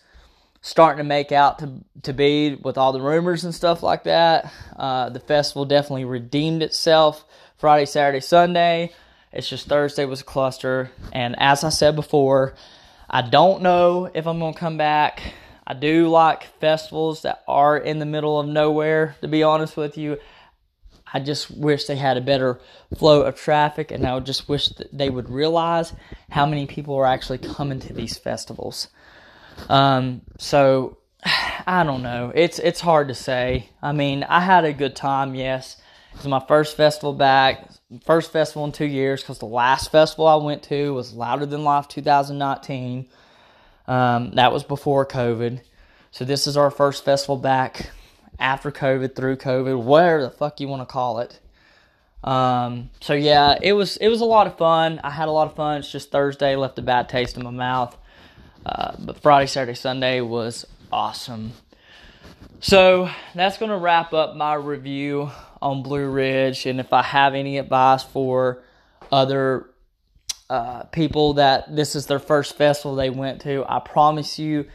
starting 0.61 0.99
to 0.99 1.05
make 1.05 1.31
out 1.31 1.61
to 1.61 1.85
to 2.03 2.13
be 2.13 2.57
with 2.57 2.77
all 2.77 2.93
the 2.93 3.01
rumors 3.01 3.45
and 3.45 3.55
stuff 3.55 3.81
like 3.81 4.03
that. 4.05 4.53
Uh, 4.77 5.09
the 5.09 5.21
festival 5.21 5.65
definitely 5.65 6.05
redeemed 6.05 6.65
itself 6.65 7.25
Friday, 7.59 7.87
Saturday, 7.87 8.21
Sunday. 8.21 8.93
It's 9.33 9.49
just 9.49 9.67
Thursday 9.67 10.05
was 10.05 10.21
a 10.21 10.25
cluster, 10.25 10.93
and 11.13 11.35
as 11.41 11.65
I 11.65 11.71
said 11.71 11.97
before, 11.97 12.55
I 13.11 13.23
don't 13.23 13.63
know 13.63 14.09
if 14.15 14.29
I'm 14.29 14.39
gonna 14.39 14.57
come 14.57 14.77
back. 14.79 15.35
I 15.67 15.75
do 15.75 16.09
like 16.09 16.45
festivals 16.61 17.23
that 17.23 17.43
are 17.49 17.77
in 17.77 17.99
the 17.99 18.07
middle 18.07 18.39
of 18.39 18.47
nowhere. 18.47 19.17
To 19.23 19.29
be 19.29 19.43
honest 19.43 19.77
with 19.77 19.99
you, 19.99 20.19
I 21.13 21.19
just 21.19 21.51
wish 21.51 21.87
they 21.87 21.97
had 21.97 22.17
a 22.17 22.21
better 22.21 22.61
flow 22.97 23.23
of 23.23 23.35
traffic, 23.35 23.91
and 23.91 24.07
I 24.07 24.21
just 24.21 24.49
wish 24.49 24.69
that 24.69 24.97
they 24.97 25.11
would 25.11 25.29
realize 25.29 25.93
how 26.31 26.47
many 26.47 26.67
people 26.67 26.95
are 26.95 27.07
actually 27.07 27.39
coming 27.39 27.81
to 27.81 27.93
these 27.93 28.17
festivals. 28.17 28.87
Um, 29.69 30.23
so 30.39 30.99
I 31.67 31.83
don't 31.83 32.05
know. 32.05 32.31
It's 32.37 32.61
it's 32.61 32.81
hard 32.81 33.09
to 33.09 33.15
say. 33.15 33.69
I 33.83 33.91
mean, 33.91 34.23
I 34.23 34.39
had 34.39 34.65
a 34.65 34.73
good 34.73 34.95
time. 34.95 35.35
Yes, 35.35 35.77
it 36.19 36.25
was 36.25 36.31
my 36.31 36.45
first 36.49 36.77
festival 36.77 37.13
back, 37.13 37.69
first 38.05 38.33
festival 38.33 38.65
in 38.65 38.73
two 38.73 38.85
years 38.85 39.23
because 39.23 39.39
the 39.39 39.47
last 39.47 39.93
festival 39.93 40.27
I 40.27 40.35
went 40.35 40.65
to 40.65 40.93
was 40.93 41.13
Louder 41.13 41.47
Than 41.47 41.63
Life 41.63 41.87
2019. 41.87 43.07
Um, 43.87 44.33
that 44.33 44.53
was 44.53 44.65
before 44.65 45.07
COVID. 45.07 45.61
So 46.11 46.25
this 46.25 46.49
is 46.49 46.57
our 46.57 46.73
first 46.73 47.05
festival 47.05 47.37
back 47.37 47.91
after 48.41 48.73
COVID, 48.73 49.15
through 49.15 49.37
COVID, 49.37 49.81
whatever 49.81 50.23
the 50.23 50.31
fuck 50.31 50.59
you 50.59 50.67
want 50.67 50.83
to 50.83 50.93
call 50.93 51.21
it. 51.21 51.39
Um, 52.25 52.91
so 53.01 53.13
yeah, 53.13 53.57
it 53.63 53.75
was 53.75 53.97
it 53.99 54.09
was 54.09 54.21
a 54.21 54.25
lot 54.25 54.49
of 54.49 54.59
fun. 54.59 55.01
I 55.05 55.11
had 55.11 55.29
a 55.29 55.31
lot 55.31 55.47
of 55.47 55.55
fun. 55.55 55.79
It's 55.79 55.93
just 55.93 56.11
Thursday 56.11 56.57
left 56.57 56.81
a 56.81 56.83
bad 56.83 57.09
taste 57.09 57.37
in 57.37 57.45
my 57.45 57.51
mouth, 57.51 57.97
uh, 58.67 58.97
but 58.99 59.23
Friday, 59.23 59.47
Saturday, 59.47 59.77
Sunday 59.77 60.21
was 60.21 60.67
awesome. 60.91 61.53
So 62.61 63.09
that's 63.37 63.59
to 63.59 63.77
wrap 63.77 64.13
up 64.13 64.35
my 64.35 64.55
review 64.55 65.31
on 65.61 65.83
Blue 65.83 66.09
Ridge. 66.09 66.67
And 66.67 66.81
if 66.81 66.93
I 66.93 67.03
have 67.03 67.35
any 67.35 67.59
advice 67.59 68.03
for 68.03 68.63
other 69.11 69.71
uh, 70.51 70.85
people 70.85 71.35
that 71.35 71.75
this 71.75 71.95
is 71.95 72.07
their 72.07 72.19
first 72.19 72.57
festival 72.57 72.95
they 72.95 73.11
went 73.11 73.43
to, 73.43 73.65
I 73.69 73.81
promise 73.81 74.39
you 74.39 74.67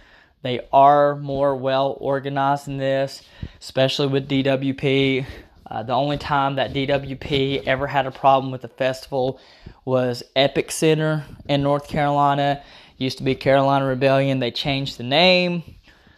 they 0.43 0.59
are 0.71 1.15
more 1.15 1.55
well 1.55 1.97
organized 1.99 2.67
than 2.67 2.77
this, 2.77 3.23
especially 3.61 4.07
with 4.07 4.27
DWP. 4.27 5.25
Uh, 5.65 5.83
the 5.83 5.93
only 5.93 6.17
time 6.17 6.55
that 6.55 6.73
DWP 6.73 7.63
ever 7.65 7.87
had 7.87 8.05
a 8.05 8.11
problem 8.11 8.51
with 8.51 8.61
the 8.61 8.67
festival 8.67 9.39
was 9.85 10.21
Epicenter 10.35 11.23
in 11.47 11.63
North 11.63 11.87
Carolina. 11.87 12.61
It 12.97 13.03
used 13.03 13.17
to 13.19 13.23
be 13.23 13.35
Carolina 13.35 13.85
Rebellion. 13.85 14.39
They 14.39 14.51
changed 14.51 14.97
the 14.97 15.03
name. 15.03 15.63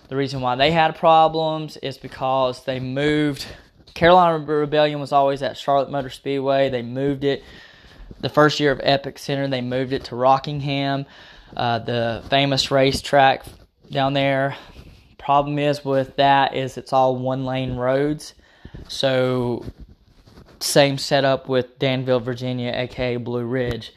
The 0.10 0.15
reason 0.15 0.41
why 0.41 0.56
they 0.56 0.71
had 0.71 0.95
problems 0.95 1.78
is 1.78 1.97
because 1.97 2.63
they 2.65 2.80
moved. 2.80 3.45
Carolina 3.95 4.38
Rebellion 4.38 4.99
was 4.99 5.13
always 5.13 5.41
at 5.41 5.58
Charlotte 5.58 5.89
Motor 5.89 6.10
Speedway. 6.10 6.69
They 6.69 6.81
moved 6.81 7.23
it 7.23 7.43
the 8.19 8.29
first 8.29 8.60
year 8.60 8.71
of 8.71 8.79
Epicenter. 8.79 9.49
They 9.49 9.62
moved 9.62 9.93
it 9.93 10.03
to 10.05 10.15
Rockingham, 10.15 11.05
uh, 11.55 11.79
the 11.79 12.21
famous 12.29 12.69
racetrack 12.69 13.45
down 13.89 14.13
there. 14.13 14.58
Problem 15.17 15.58
is 15.58 15.84
with 15.84 16.17
that 16.17 16.55
is 16.55 16.77
it's 16.77 16.91
all 16.91 17.15
one 17.15 17.45
lane 17.45 17.77
roads. 17.77 18.34
So 18.89 19.65
same 20.60 20.97
setup 20.97 21.47
with 21.47 21.79
Danville, 21.79 22.19
Virginia, 22.19 22.73
aka 22.75 23.15
Blue 23.15 23.45
Ridge. 23.45 23.93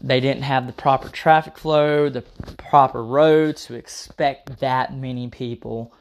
They 0.00 0.20
didn't 0.20 0.42
have 0.42 0.66
the 0.66 0.72
proper 0.74 1.08
traffic 1.08 1.58
flow, 1.58 2.10
the 2.10 2.22
proper 2.58 3.02
roads 3.02 3.64
to 3.66 3.74
expect 3.74 4.60
that 4.60 4.94
many 4.94 5.28
people. 5.28 5.94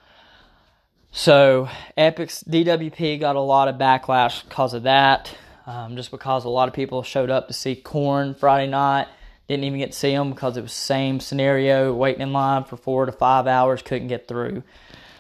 So 1.11 1.67
Epic's 1.97 2.41
DWP 2.43 3.19
got 3.19 3.35
a 3.35 3.41
lot 3.41 3.67
of 3.67 3.75
backlash 3.75 4.43
because 4.47 4.73
of 4.73 4.83
that. 4.83 5.35
Um, 5.67 5.95
just 5.95 6.09
because 6.09 6.45
a 6.45 6.49
lot 6.49 6.67
of 6.67 6.73
people 6.73 7.03
showed 7.03 7.29
up 7.29 7.47
to 7.47 7.53
see 7.53 7.75
Korn 7.75 8.33
Friday 8.33 8.69
night, 8.69 9.07
didn't 9.47 9.65
even 9.65 9.79
get 9.79 9.91
to 9.91 9.97
see 9.97 10.11
them 10.11 10.31
because 10.31 10.57
it 10.57 10.61
was 10.61 10.73
same 10.73 11.19
scenario, 11.19 11.93
waiting 11.93 12.21
in 12.21 12.33
line 12.33 12.63
for 12.63 12.77
four 12.77 13.05
to 13.05 13.11
five 13.11 13.45
hours, 13.45 13.81
couldn't 13.81 14.07
get 14.07 14.27
through. 14.27 14.63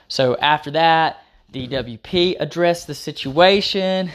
So 0.07 0.35
after 0.37 0.71
that, 0.71 1.23
DWP 1.53 2.37
addressed 2.39 2.87
the 2.87 2.95
situation, 2.95 4.09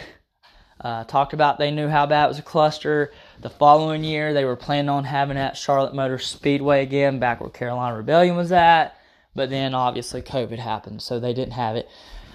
uh, 0.80 1.04
talked 1.04 1.32
about 1.32 1.58
they 1.58 1.70
knew 1.70 1.88
how 1.88 2.06
bad 2.06 2.24
it 2.24 2.28
was 2.28 2.38
a 2.38 2.42
cluster. 2.42 3.12
The 3.40 3.50
following 3.50 4.02
year, 4.02 4.34
they 4.34 4.44
were 4.44 4.56
planning 4.56 4.88
on 4.88 5.04
having 5.04 5.36
at 5.36 5.56
Charlotte 5.56 5.94
Motor 5.94 6.18
Speedway 6.18 6.82
again, 6.82 7.18
back 7.18 7.40
where 7.40 7.50
Carolina 7.50 7.96
Rebellion 7.96 8.36
was 8.36 8.52
at. 8.52 8.95
But 9.36 9.50
then 9.50 9.74
obviously 9.74 10.22
COVID 10.22 10.58
happened, 10.58 11.02
so 11.02 11.20
they 11.20 11.34
didn't 11.34 11.52
have 11.52 11.76
it. 11.76 11.88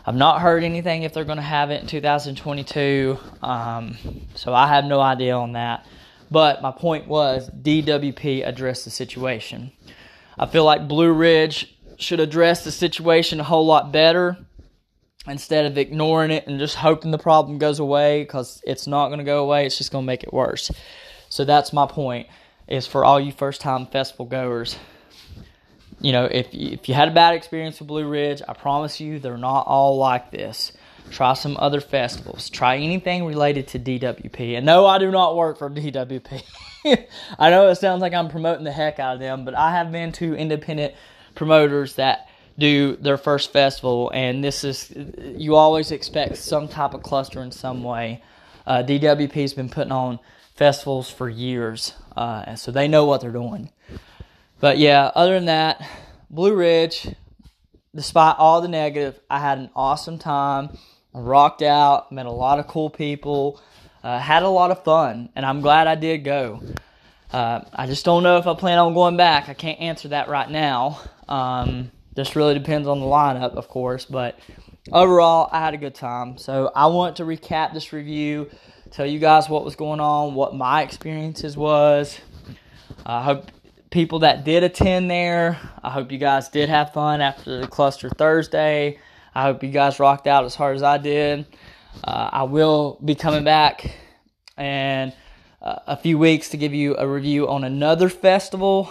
I've 0.06 0.16
not 0.16 0.42
heard 0.42 0.64
anything 0.64 1.04
if 1.04 1.14
they're 1.14 1.26
going 1.26 1.38
to 1.38 1.44
have 1.44 1.70
it 1.70 1.82
in 1.82 1.88
2022, 1.88 3.20
um, 3.44 3.98
so 4.34 4.54
I 4.54 4.68
have 4.68 4.86
no 4.86 5.00
idea 5.00 5.36
on 5.36 5.54
that. 5.54 5.86
But 6.32 6.62
my 6.62 6.72
point 6.72 7.08
was 7.08 7.50
DWP 7.50 8.48
addressed 8.48 8.86
the 8.86 8.90
situation. 8.90 9.72
I 10.40 10.48
feel 10.48 10.64
like 10.64 10.88
Blue 10.88 11.12
Ridge 11.12 11.78
should 11.98 12.20
address 12.20 12.64
the 12.64 12.72
situation 12.72 13.40
a 13.40 13.44
whole 13.44 13.66
lot 13.66 13.92
better 13.92 14.38
instead 15.28 15.66
of 15.66 15.78
ignoring 15.78 16.32
it 16.32 16.48
and 16.48 16.58
just 16.58 16.76
hoping 16.76 17.12
the 17.12 17.18
problem 17.18 17.60
goes 17.60 17.80
away 17.80 18.24
because 18.24 18.62
it's 18.66 18.88
not 18.88 19.10
going 19.10 19.20
to 19.20 19.24
go 19.24 19.44
away 19.44 19.68
it's 19.68 19.78
just 19.78 19.92
going 19.92 20.04
to 20.04 20.08
make 20.08 20.24
it 20.24 20.34
worse 20.34 20.72
so 21.30 21.46
that's 21.46 21.72
my 21.72 21.86
point 21.86 22.28
is 22.68 22.88
for 22.88 23.06
all 23.06 23.20
you 23.20 23.32
first 23.32 23.62
time 23.62 23.86
festival 23.86 24.26
goers 24.26 24.78
you 26.02 26.12
know 26.12 26.26
if, 26.26 26.48
if 26.54 26.90
you 26.90 26.96
had 26.96 27.08
a 27.08 27.12
bad 27.12 27.34
experience 27.34 27.80
with 27.80 27.88
blue 27.88 28.08
ridge 28.08 28.42
i 28.48 28.54
promise 28.54 29.00
you 29.00 29.20
they're 29.20 29.38
not 29.38 29.66
all 29.68 29.98
like 29.98 30.32
this 30.32 30.72
try 31.10 31.34
some 31.34 31.56
other 31.58 31.82
festivals 31.82 32.50
try 32.50 32.78
anything 32.78 33.26
related 33.26 33.68
to 33.68 33.80
dwp 33.80 34.58
and 34.58 34.66
no 34.66 34.86
i 34.86 34.98
do 34.98 35.12
not 35.12 35.36
work 35.36 35.58
for 35.58 35.70
dwp 35.70 36.44
i 37.40 37.50
know 37.50 37.68
it 37.68 37.76
sounds 37.76 38.02
like 38.02 38.14
i'm 38.14 38.30
promoting 38.30 38.64
the 38.64 38.72
heck 38.72 39.00
out 39.00 39.16
of 39.16 39.20
them 39.20 39.46
but 39.46 39.54
i 39.56 39.72
have 39.72 39.92
been 39.92 40.12
to 40.12 40.36
independent 40.36 40.94
promoters 41.36 41.96
that 41.96 42.28
do 42.58 42.96
their 42.98 43.18
first 43.18 43.52
festival, 43.52 44.12
and 44.14 44.44
this 44.44 44.64
is 44.64 44.94
you 45.38 45.56
always 45.56 45.92
expect 45.92 46.38
some 46.38 46.68
type 46.68 46.94
of 46.94 47.04
cluster 47.04 47.42
in 47.42 47.52
some 47.52 47.84
way. 47.84 48.24
Uh, 48.66 48.84
DWP's 48.84 49.54
been 49.54 49.70
putting 49.70 49.92
on 49.92 50.20
festivals 50.56 51.10
for 51.10 51.30
years, 51.30 51.94
uh, 52.16 52.44
and 52.46 52.60
so 52.60 52.72
they 52.72 52.88
know 52.88 53.06
what 53.06 53.22
they're 53.22 53.32
doing. 53.32 53.72
But 54.62 54.78
yeah, 54.78 55.12
other 55.16 55.34
than 55.34 55.46
that, 55.46 55.84
Blue 56.30 56.56
Ridge, 56.56 57.08
despite 57.96 58.36
all 58.38 58.62
the 58.62 58.68
negative, 58.68 59.20
I 59.28 59.40
had 59.40 59.58
an 59.58 59.72
awesome 59.76 60.20
time. 60.20 60.78
I 61.16 61.20
rocked 61.20 61.64
out, 61.64 62.12
met 62.12 62.28
a 62.28 62.32
lot 62.32 62.60
of 62.60 62.68
cool 62.68 62.92
people, 62.92 63.60
uh, 64.04 64.20
had 64.20 64.44
a 64.44 64.48
lot 64.48 64.70
of 64.70 64.84
fun, 64.84 65.30
and 65.36 65.48
I'm 65.48 65.62
glad 65.62 65.88
I 65.88 65.96
did 65.96 66.20
go. 66.20 66.62
Uh, 67.34 67.62
I 67.74 67.88
just 67.88 68.06
don't 68.06 68.22
know 68.22 68.38
if 68.38 68.46
I 68.46 68.54
plan 68.54 68.78
on 68.78 68.94
going 68.94 69.18
back. 69.18 69.50
I 69.50 69.56
can't 69.56 69.80
answer 69.80 70.10
that 70.10 70.30
right 70.30 70.50
now. 70.50 71.02
Um, 71.28 71.92
just 72.16 72.36
really 72.36 72.54
depends 72.54 72.88
on 72.88 73.00
the 73.00 73.06
lineup, 73.08 73.56
of 73.56 73.68
course. 73.68 74.06
But 74.06 74.38
overall, 74.92 75.50
I 75.52 75.60
had 75.60 75.74
a 75.74 75.78
good 75.78 75.96
time. 75.96 76.38
So 76.38 76.72
I 76.76 76.86
want 76.88 77.16
to 77.16 77.24
recap 77.24 77.74
this 77.74 77.94
review, 77.94 78.52
tell 78.92 79.08
you 79.08 79.18
guys 79.18 79.50
what 79.50 79.66
was 79.66 79.76
going 79.76 80.00
on, 80.00 80.36
what 80.36 80.54
my 80.54 80.84
experiences 80.84 81.58
was. 81.58 82.20
I 83.06 83.24
hope 83.24 83.48
people 83.92 84.20
that 84.20 84.44
did 84.44 84.64
attend 84.64 85.12
there, 85.12 85.60
I 85.84 85.92
hope 85.92 86.12
you 86.12 86.18
guys 86.18 86.50
did 86.50 86.70
have 86.70 86.94
fun 86.94 87.22
after 87.22 87.60
the 87.60 87.68
cluster 87.68 88.10
Thursday. 88.10 88.98
I 89.36 89.44
hope 89.44 89.62
you 89.64 89.70
guys 89.70 90.00
rocked 90.00 90.28
out 90.28 90.46
as 90.46 90.56
hard 90.56 90.78
as 90.78 90.84
I 90.84 90.98
did. 90.98 91.46
Uh, 92.04 92.30
I 92.32 92.44
will 92.44 93.00
be 93.04 93.16
coming 93.16 93.44
back 93.44 93.98
in 94.58 95.14
uh, 95.62 95.76
a 95.88 95.98
few 95.98 96.18
weeks 96.18 96.50
to 96.50 96.58
give 96.58 96.74
you 96.74 96.98
a 96.98 97.08
review 97.08 97.48
on 97.50 97.64
another 97.64 98.10
festival 98.10 98.90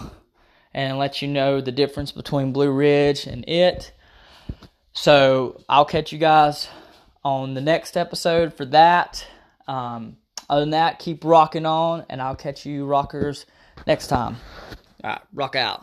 and 0.73 0.99
let 0.99 1.21
you 1.23 1.29
know 1.29 1.61
the 1.61 1.73
difference 1.73 2.13
between 2.13 2.53
Blue 2.53 2.71
Ridge 2.71 3.27
and 3.27 3.49
it. 3.49 3.93
So 4.93 5.63
I'll 5.69 5.85
catch 5.87 6.13
you 6.13 6.19
guys 6.19 6.69
on 7.25 7.55
the 7.55 7.61
next 7.61 7.97
episode 7.97 8.55
for 8.55 8.67
that. 8.67 9.27
Um, 9.67 10.19
other 10.49 10.61
than 10.61 10.71
that, 10.71 10.99
keep 10.99 11.25
rocking 11.25 11.65
on, 11.65 12.05
and 12.11 12.21
I'll 12.21 12.37
catch 12.37 12.67
you 12.67 12.85
rockers 12.85 13.47
next 13.87 14.09
time. 14.09 14.37
All 15.05 15.11
right, 15.11 15.23
rock 15.33 15.57
out. 15.57 15.81